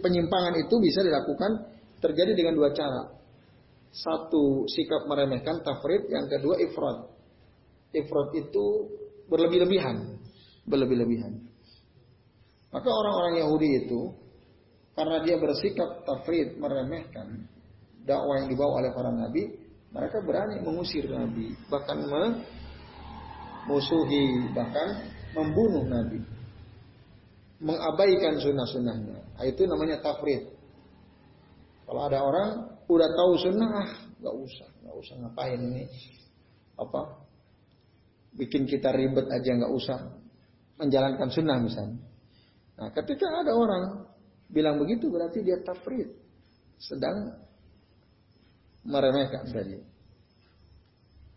penyimpangan 0.00 0.54
itu 0.62 0.74
bisa 0.80 1.02
dilakukan 1.02 1.74
terjadi 1.98 2.32
dengan 2.38 2.54
dua 2.54 2.70
cara. 2.70 3.10
Satu 3.94 4.66
sikap 4.70 5.06
meremehkan 5.06 5.62
tafrid, 5.62 6.06
yang 6.10 6.26
kedua 6.26 6.58
ifrad. 6.62 6.98
Ifrad 7.94 8.28
itu 8.34 8.66
berlebih-lebihan, 9.30 10.18
berlebih-lebihan. 10.66 11.34
Maka 12.74 12.90
orang-orang 12.90 13.38
Yahudi 13.38 13.86
itu 13.86 14.23
karena 14.94 15.22
dia 15.26 15.36
bersikap 15.42 16.06
tafrid 16.06 16.54
meremehkan 16.58 17.50
dakwah 18.06 18.38
yang 18.44 18.48
dibawa 18.52 18.84
oleh 18.84 18.92
para 18.94 19.10
nabi, 19.10 19.50
mereka 19.90 20.22
berani 20.22 20.60
mengusir 20.62 21.08
nabi, 21.10 21.56
bahkan 21.66 21.98
memusuhi, 23.66 24.54
bahkan 24.54 25.10
membunuh 25.34 25.82
nabi. 25.88 26.22
Mengabaikan 27.64 28.36
sunnah-sunnahnya. 28.44 29.24
Nah, 29.40 29.44
itu 29.48 29.64
namanya 29.64 29.96
tafrid. 30.04 30.52
Kalau 31.88 32.02
ada 32.04 32.20
orang 32.20 32.76
udah 32.84 33.08
tahu 33.16 33.32
sunnah, 33.40 33.70
ah, 33.72 33.90
gak 34.20 34.34
usah, 34.36 34.68
gak 34.84 34.96
usah 35.00 35.14
ngapain 35.24 35.56
ini, 35.56 35.88
apa, 36.76 37.24
bikin 38.34 38.66
kita 38.66 38.90
ribet 38.90 39.30
aja 39.30 39.50
nggak 39.54 39.72
usah 39.72 39.98
menjalankan 40.76 41.30
sunnah 41.30 41.58
misalnya. 41.62 42.02
Nah, 42.74 42.90
ketika 42.90 43.30
ada 43.30 43.54
orang 43.54 43.84
bilang 44.50 44.80
begitu 44.80 45.08
berarti 45.08 45.40
dia 45.40 45.60
tafrid, 45.62 46.12
sedang 46.78 47.32
meremehkan 48.84 49.48
tadi, 49.48 49.80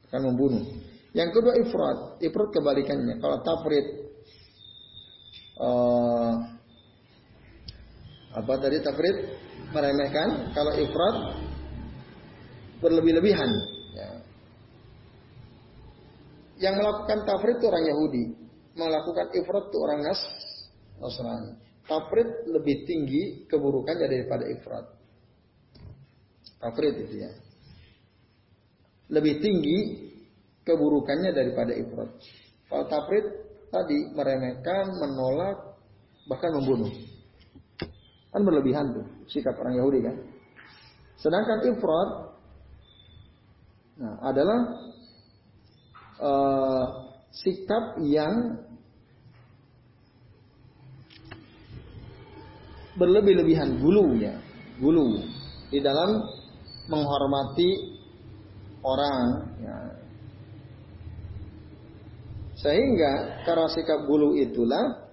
akan 0.10 0.22
membunuh. 0.34 0.64
Yang 1.16 1.30
kedua 1.40 1.54
ifrat, 1.58 2.00
ifrat 2.22 2.50
kebalikannya. 2.54 3.16
Kalau 3.18 3.38
tafrid 3.42 3.86
uh, 5.58 6.34
apa 8.38 8.54
tadi 8.62 8.78
tafrid 8.84 9.18
meremehkan, 9.74 10.54
kalau 10.54 10.72
ifrat 10.78 11.16
berlebih-lebihan. 12.84 13.50
Ya. 13.98 14.10
Yang 16.70 16.76
melakukan 16.86 17.20
tafrid 17.26 17.56
itu 17.58 17.66
orang 17.66 17.86
Yahudi, 17.90 18.24
melakukan 18.78 19.28
ifrat 19.34 19.64
itu 19.74 19.78
orang 19.82 20.00
Nas 20.06 20.22
Nasrani. 21.02 21.67
Tafrid 21.88 22.52
lebih 22.52 22.84
tinggi 22.84 23.48
keburukannya 23.48 24.08
daripada 24.12 24.44
ifrat. 24.52 24.86
Tafrid 26.60 26.94
itu 27.08 27.16
ya. 27.24 27.32
Lebih 29.08 29.40
tinggi 29.40 29.78
keburukannya 30.68 31.32
daripada 31.32 31.72
ifrat. 31.72 32.12
Kalau 32.68 32.86
tafrid 32.92 33.24
tadi 33.72 34.12
meremehkan, 34.12 34.92
menolak, 35.00 35.80
bahkan 36.28 36.52
membunuh. 36.60 36.92
Kan 38.36 38.44
berlebihan 38.44 38.92
tuh 38.92 39.08
sikap 39.32 39.56
orang 39.56 39.80
Yahudi 39.80 40.00
kan. 40.04 40.16
Sedangkan 41.18 41.60
ifrat 41.72 42.10
nah, 43.96 44.16
adalah 44.28 44.60
uh, 46.20 46.86
sikap 47.32 47.98
yang 48.04 48.67
berlebih-lebihan 52.98 53.78
gulu 53.78 54.18
ya, 54.18 54.34
gulu 54.82 55.22
di 55.70 55.80
dalam 55.80 56.26
menghormati 56.90 57.70
orang 58.82 59.20
ya. 59.62 59.78
Sehingga 62.58 63.46
karena 63.46 63.70
sikap 63.70 64.10
gulu 64.10 64.34
itulah 64.34 65.06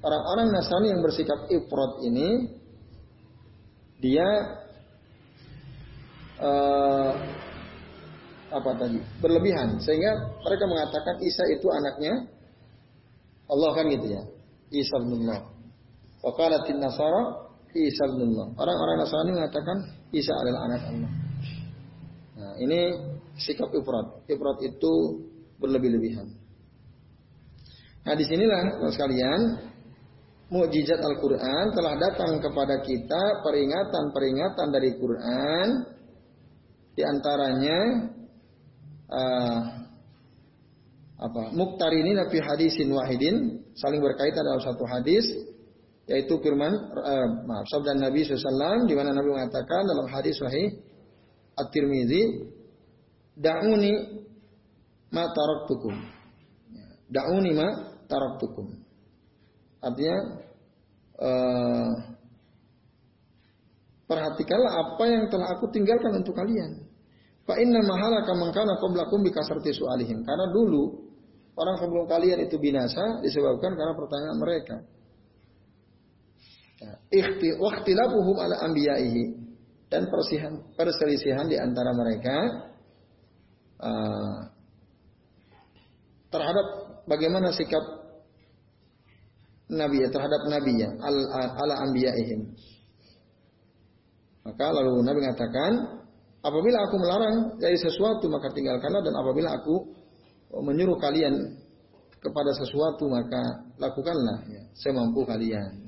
orang-orang 0.00 0.48
Nasrani 0.56 0.88
yang 0.88 1.04
bersikap 1.04 1.52
ifrat 1.52 1.92
ini 2.08 2.28
dia 4.00 4.28
uh, 6.40 7.12
apa 8.52 8.70
tadi 8.80 8.98
berlebihan. 9.20 9.78
Sehingga 9.84 10.40
mereka 10.40 10.64
mengatakan 10.64 11.20
Isa 11.20 11.44
itu 11.52 11.68
anaknya 11.68 12.24
Allah 13.52 13.70
kan 13.76 13.84
gitu 13.92 14.06
ya? 14.16 14.22
Isa 14.72 14.96
bin 15.04 15.28
Allah 15.28 15.52
Wakalatin 16.22 16.78
Nasara 16.78 17.50
Isa 17.74 18.04
bin 18.14 18.30
Allah. 18.36 18.54
Orang-orang 18.54 18.96
Nasrani 19.02 19.30
mengatakan 19.34 19.76
Isa 20.14 20.32
adalah 20.38 20.60
anak 20.70 20.82
Allah. 20.92 21.12
Nah 22.38 22.52
ini 22.62 22.80
sikap 23.40 23.72
ifrat. 23.74 24.28
Ifrat 24.30 24.58
itu 24.62 24.92
berlebih-lebihan. 25.58 26.30
Nah 28.02 28.14
di 28.14 28.24
sinilah 28.28 28.86
sekalian 28.92 29.40
mukjizat 30.52 31.00
Al-Quran 31.00 31.64
telah 31.72 31.94
datang 31.96 32.38
kepada 32.44 32.84
kita 32.84 33.22
peringatan-peringatan 33.40 34.68
dari 34.68 34.90
Quran. 35.00 35.66
Di 36.92 37.02
antaranya 37.08 37.78
uh, 39.08 39.60
apa? 41.24 41.42
Muktarini 41.56 42.12
nabi 42.14 42.36
hadisin 42.36 42.92
wahidin. 42.92 43.64
Saling 43.72 44.04
berkaitan 44.04 44.44
dalam 44.44 44.60
satu 44.60 44.84
hadis 44.84 45.24
yaitu 46.12 46.36
firman 46.44 46.72
uh, 46.92 47.28
maaf 47.48 47.64
sabda 47.72 47.96
Nabi 47.96 48.28
SAW 48.28 48.84
di 48.84 48.92
mana 48.92 49.16
Nabi 49.16 49.32
mengatakan 49.32 49.88
dalam 49.88 50.06
hadis 50.12 50.36
sahih 50.36 50.76
At-Tirmizi 51.56 52.44
da'uni 53.40 53.92
ma 55.08 55.24
taraktukum 55.32 55.96
da'uni 57.08 57.50
ma 57.56 57.68
taraktukum 58.04 58.76
artinya 59.80 60.18
uh, 61.16 61.92
perhatikanlah 64.04 64.72
apa 64.84 65.04
yang 65.08 65.24
telah 65.32 65.48
aku 65.56 65.72
tinggalkan 65.72 66.12
untuk 66.20 66.36
kalian 66.36 66.92
Fa 67.42 67.58
inna 67.58 67.82
mahalaka 67.82 68.32
man 68.38 68.54
kana 68.54 68.78
qablakum 68.78 69.26
bikasarti 69.26 69.74
su'alihim. 69.74 70.22
Karena 70.22 70.46
dulu 70.54 71.10
orang 71.58 71.76
sebelum 71.82 72.04
kalian 72.06 72.38
itu 72.46 72.54
binasa 72.62 73.18
disebabkan 73.26 73.74
karena 73.74 73.94
pertanyaan 73.98 74.38
mereka. 74.38 74.76
Ikhtilafuhum 77.12 78.36
ala 78.40 78.56
anbiya'ihi 78.68 79.24
dan 79.92 80.08
persihan, 80.08 80.52
perselisihan 80.74 81.46
di 81.48 81.60
antara 81.60 81.92
mereka 81.92 82.36
uh, 83.82 84.36
terhadap 86.32 86.66
bagaimana 87.04 87.52
sikap 87.52 87.84
Nabi 89.72 90.04
terhadap 90.08 90.42
Nabi 90.48 90.72
ya 90.80 90.90
ala 91.00 91.74
anbiya'ihim. 91.88 92.40
Maka 94.42 94.66
lalu 94.74 95.00
Nabi 95.06 95.18
mengatakan 95.22 96.02
Apabila 96.42 96.78
aku 96.90 96.98
melarang 96.98 97.54
dari 97.62 97.78
sesuatu 97.78 98.26
maka 98.26 98.50
tinggalkanlah 98.50 98.98
dan 99.06 99.14
apabila 99.14 99.54
aku 99.54 99.94
menyuruh 100.66 100.98
kalian 100.98 101.54
kepada 102.18 102.50
sesuatu 102.58 103.06
maka 103.06 103.62
lakukanlah 103.78 104.42
ya, 104.50 104.62
semampu 104.74 105.22
kalian. 105.22 105.86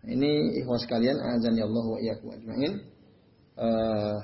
Ini 0.00 0.64
ikhwas 0.64 0.88
kalian 0.88 1.20
azan 1.20 1.60
ya 1.60 1.68
Allah 1.68 1.84
wa 1.84 1.98
iyyakum 2.00 2.28
ajmain. 2.32 2.72
Uh, 3.60 4.16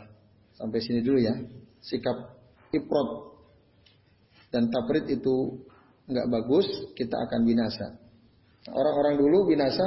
sampai 0.56 0.80
sini 0.80 1.04
dulu 1.04 1.20
ya. 1.20 1.36
Sikap 1.84 2.16
iprot 2.72 3.36
dan 4.48 4.72
taprit 4.72 5.04
itu 5.12 5.60
nggak 6.06 6.26
bagus, 6.32 6.66
kita 6.96 7.18
akan 7.28 7.40
binasa. 7.44 7.98
Orang-orang 8.72 9.20
dulu 9.20 9.52
binasa 9.52 9.84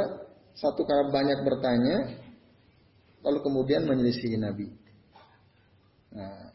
satu 0.56 0.84
kali 0.84 1.12
banyak 1.12 1.40
bertanya, 1.44 1.98
lalu 3.24 3.40
kemudian 3.44 3.88
menyelisihi 3.88 4.38
Nabi. 4.40 4.68
Nah, 6.16 6.52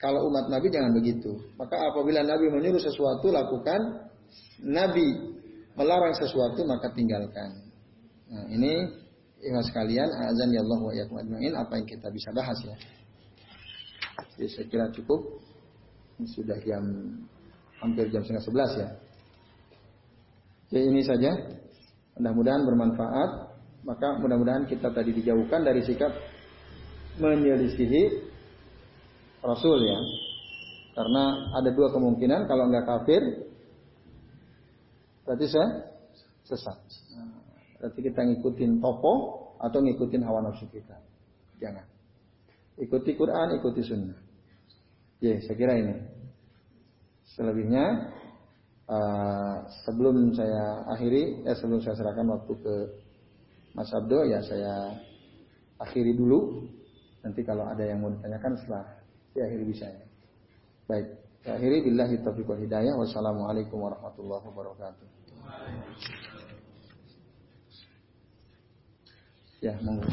kalau 0.00 0.26
umat 0.32 0.50
Nabi 0.50 0.72
jangan 0.72 0.92
begitu. 0.96 1.38
Maka 1.54 1.78
apabila 1.78 2.24
Nabi 2.26 2.50
menyuruh 2.50 2.82
sesuatu 2.82 3.30
lakukan, 3.30 4.10
Nabi 4.64 5.38
melarang 5.76 6.16
sesuatu 6.16 6.64
maka 6.66 6.90
tinggalkan. 6.92 7.71
Nah, 8.32 8.48
ini 8.48 8.88
ikhlas 9.44 9.68
sekalian, 9.68 10.08
azan 10.08 10.56
ya 10.56 10.64
Allah 10.64 10.80
wa 10.80 10.92
ajmain 10.96 11.52
apa 11.52 11.72
yang 11.76 11.86
kita 11.86 12.08
bisa 12.08 12.32
bahas 12.32 12.56
ya. 12.64 12.76
Jadi 14.36 14.48
saya 14.48 14.66
kira 14.72 14.86
cukup. 14.96 15.20
Ini 16.16 16.28
sudah 16.32 16.56
jam 16.64 16.84
hampir 17.84 18.08
jam 18.08 18.24
setengah 18.24 18.44
sebelas 18.44 18.72
ya. 18.78 18.88
Jadi 20.72 20.84
ini 20.88 21.02
saja. 21.04 21.30
Mudah-mudahan 22.16 22.62
bermanfaat. 22.64 23.30
Maka 23.82 24.16
mudah-mudahan 24.22 24.64
kita 24.70 24.94
tadi 24.94 25.10
dijauhkan 25.10 25.66
dari 25.66 25.82
sikap 25.82 26.14
menyelisihi 27.18 28.02
Rasul 29.42 29.78
ya. 29.84 30.00
Karena 30.94 31.50
ada 31.58 31.70
dua 31.74 31.90
kemungkinan 31.90 32.46
kalau 32.46 32.70
nggak 32.70 32.86
kafir 32.86 33.22
berarti 35.26 35.46
saya 35.50 35.68
sesat. 36.46 36.78
Berarti 37.82 37.98
kita 37.98 38.22
ngikutin 38.22 38.78
tokoh 38.78 39.18
atau 39.58 39.82
ngikutin 39.82 40.22
hawa 40.22 40.46
nafsu 40.46 40.70
kita. 40.70 40.94
Jangan. 41.58 41.82
Ikuti 42.78 43.18
Quran, 43.18 43.58
ikuti 43.58 43.82
sunnah. 43.82 44.14
Ya, 45.18 45.34
saya 45.42 45.58
kira 45.58 45.74
ini. 45.74 45.98
Selebihnya 47.34 48.14
uh, 48.86 49.66
sebelum 49.82 50.30
saya 50.30 50.86
akhiri, 50.94 51.42
eh, 51.42 51.58
sebelum 51.58 51.82
saya 51.82 51.98
serahkan 51.98 52.26
waktu 52.30 52.54
ke 52.54 52.74
Mas 53.74 53.90
Abdo, 53.90 54.22
ya 54.30 54.38
saya 54.46 54.94
akhiri 55.82 56.14
dulu. 56.14 56.70
Nanti 57.26 57.42
kalau 57.42 57.66
ada 57.66 57.82
yang 57.82 57.98
mau 57.98 58.14
ditanyakan 58.14 58.62
setelah 58.62 58.86
diakhiri 59.34 59.64
bisa 59.66 59.86
ya. 59.90 60.06
Baik. 60.86 61.06
Akhiri 61.42 61.82
billahi 61.82 62.22
taufiq 62.22 62.46
hidayah. 62.46 62.94
Wassalamualaikum 62.94 63.78
warahmatullahi 63.78 64.46
wabarakatuh. 64.46 65.06
Ya, 69.62 69.78
monggo. 69.80 70.08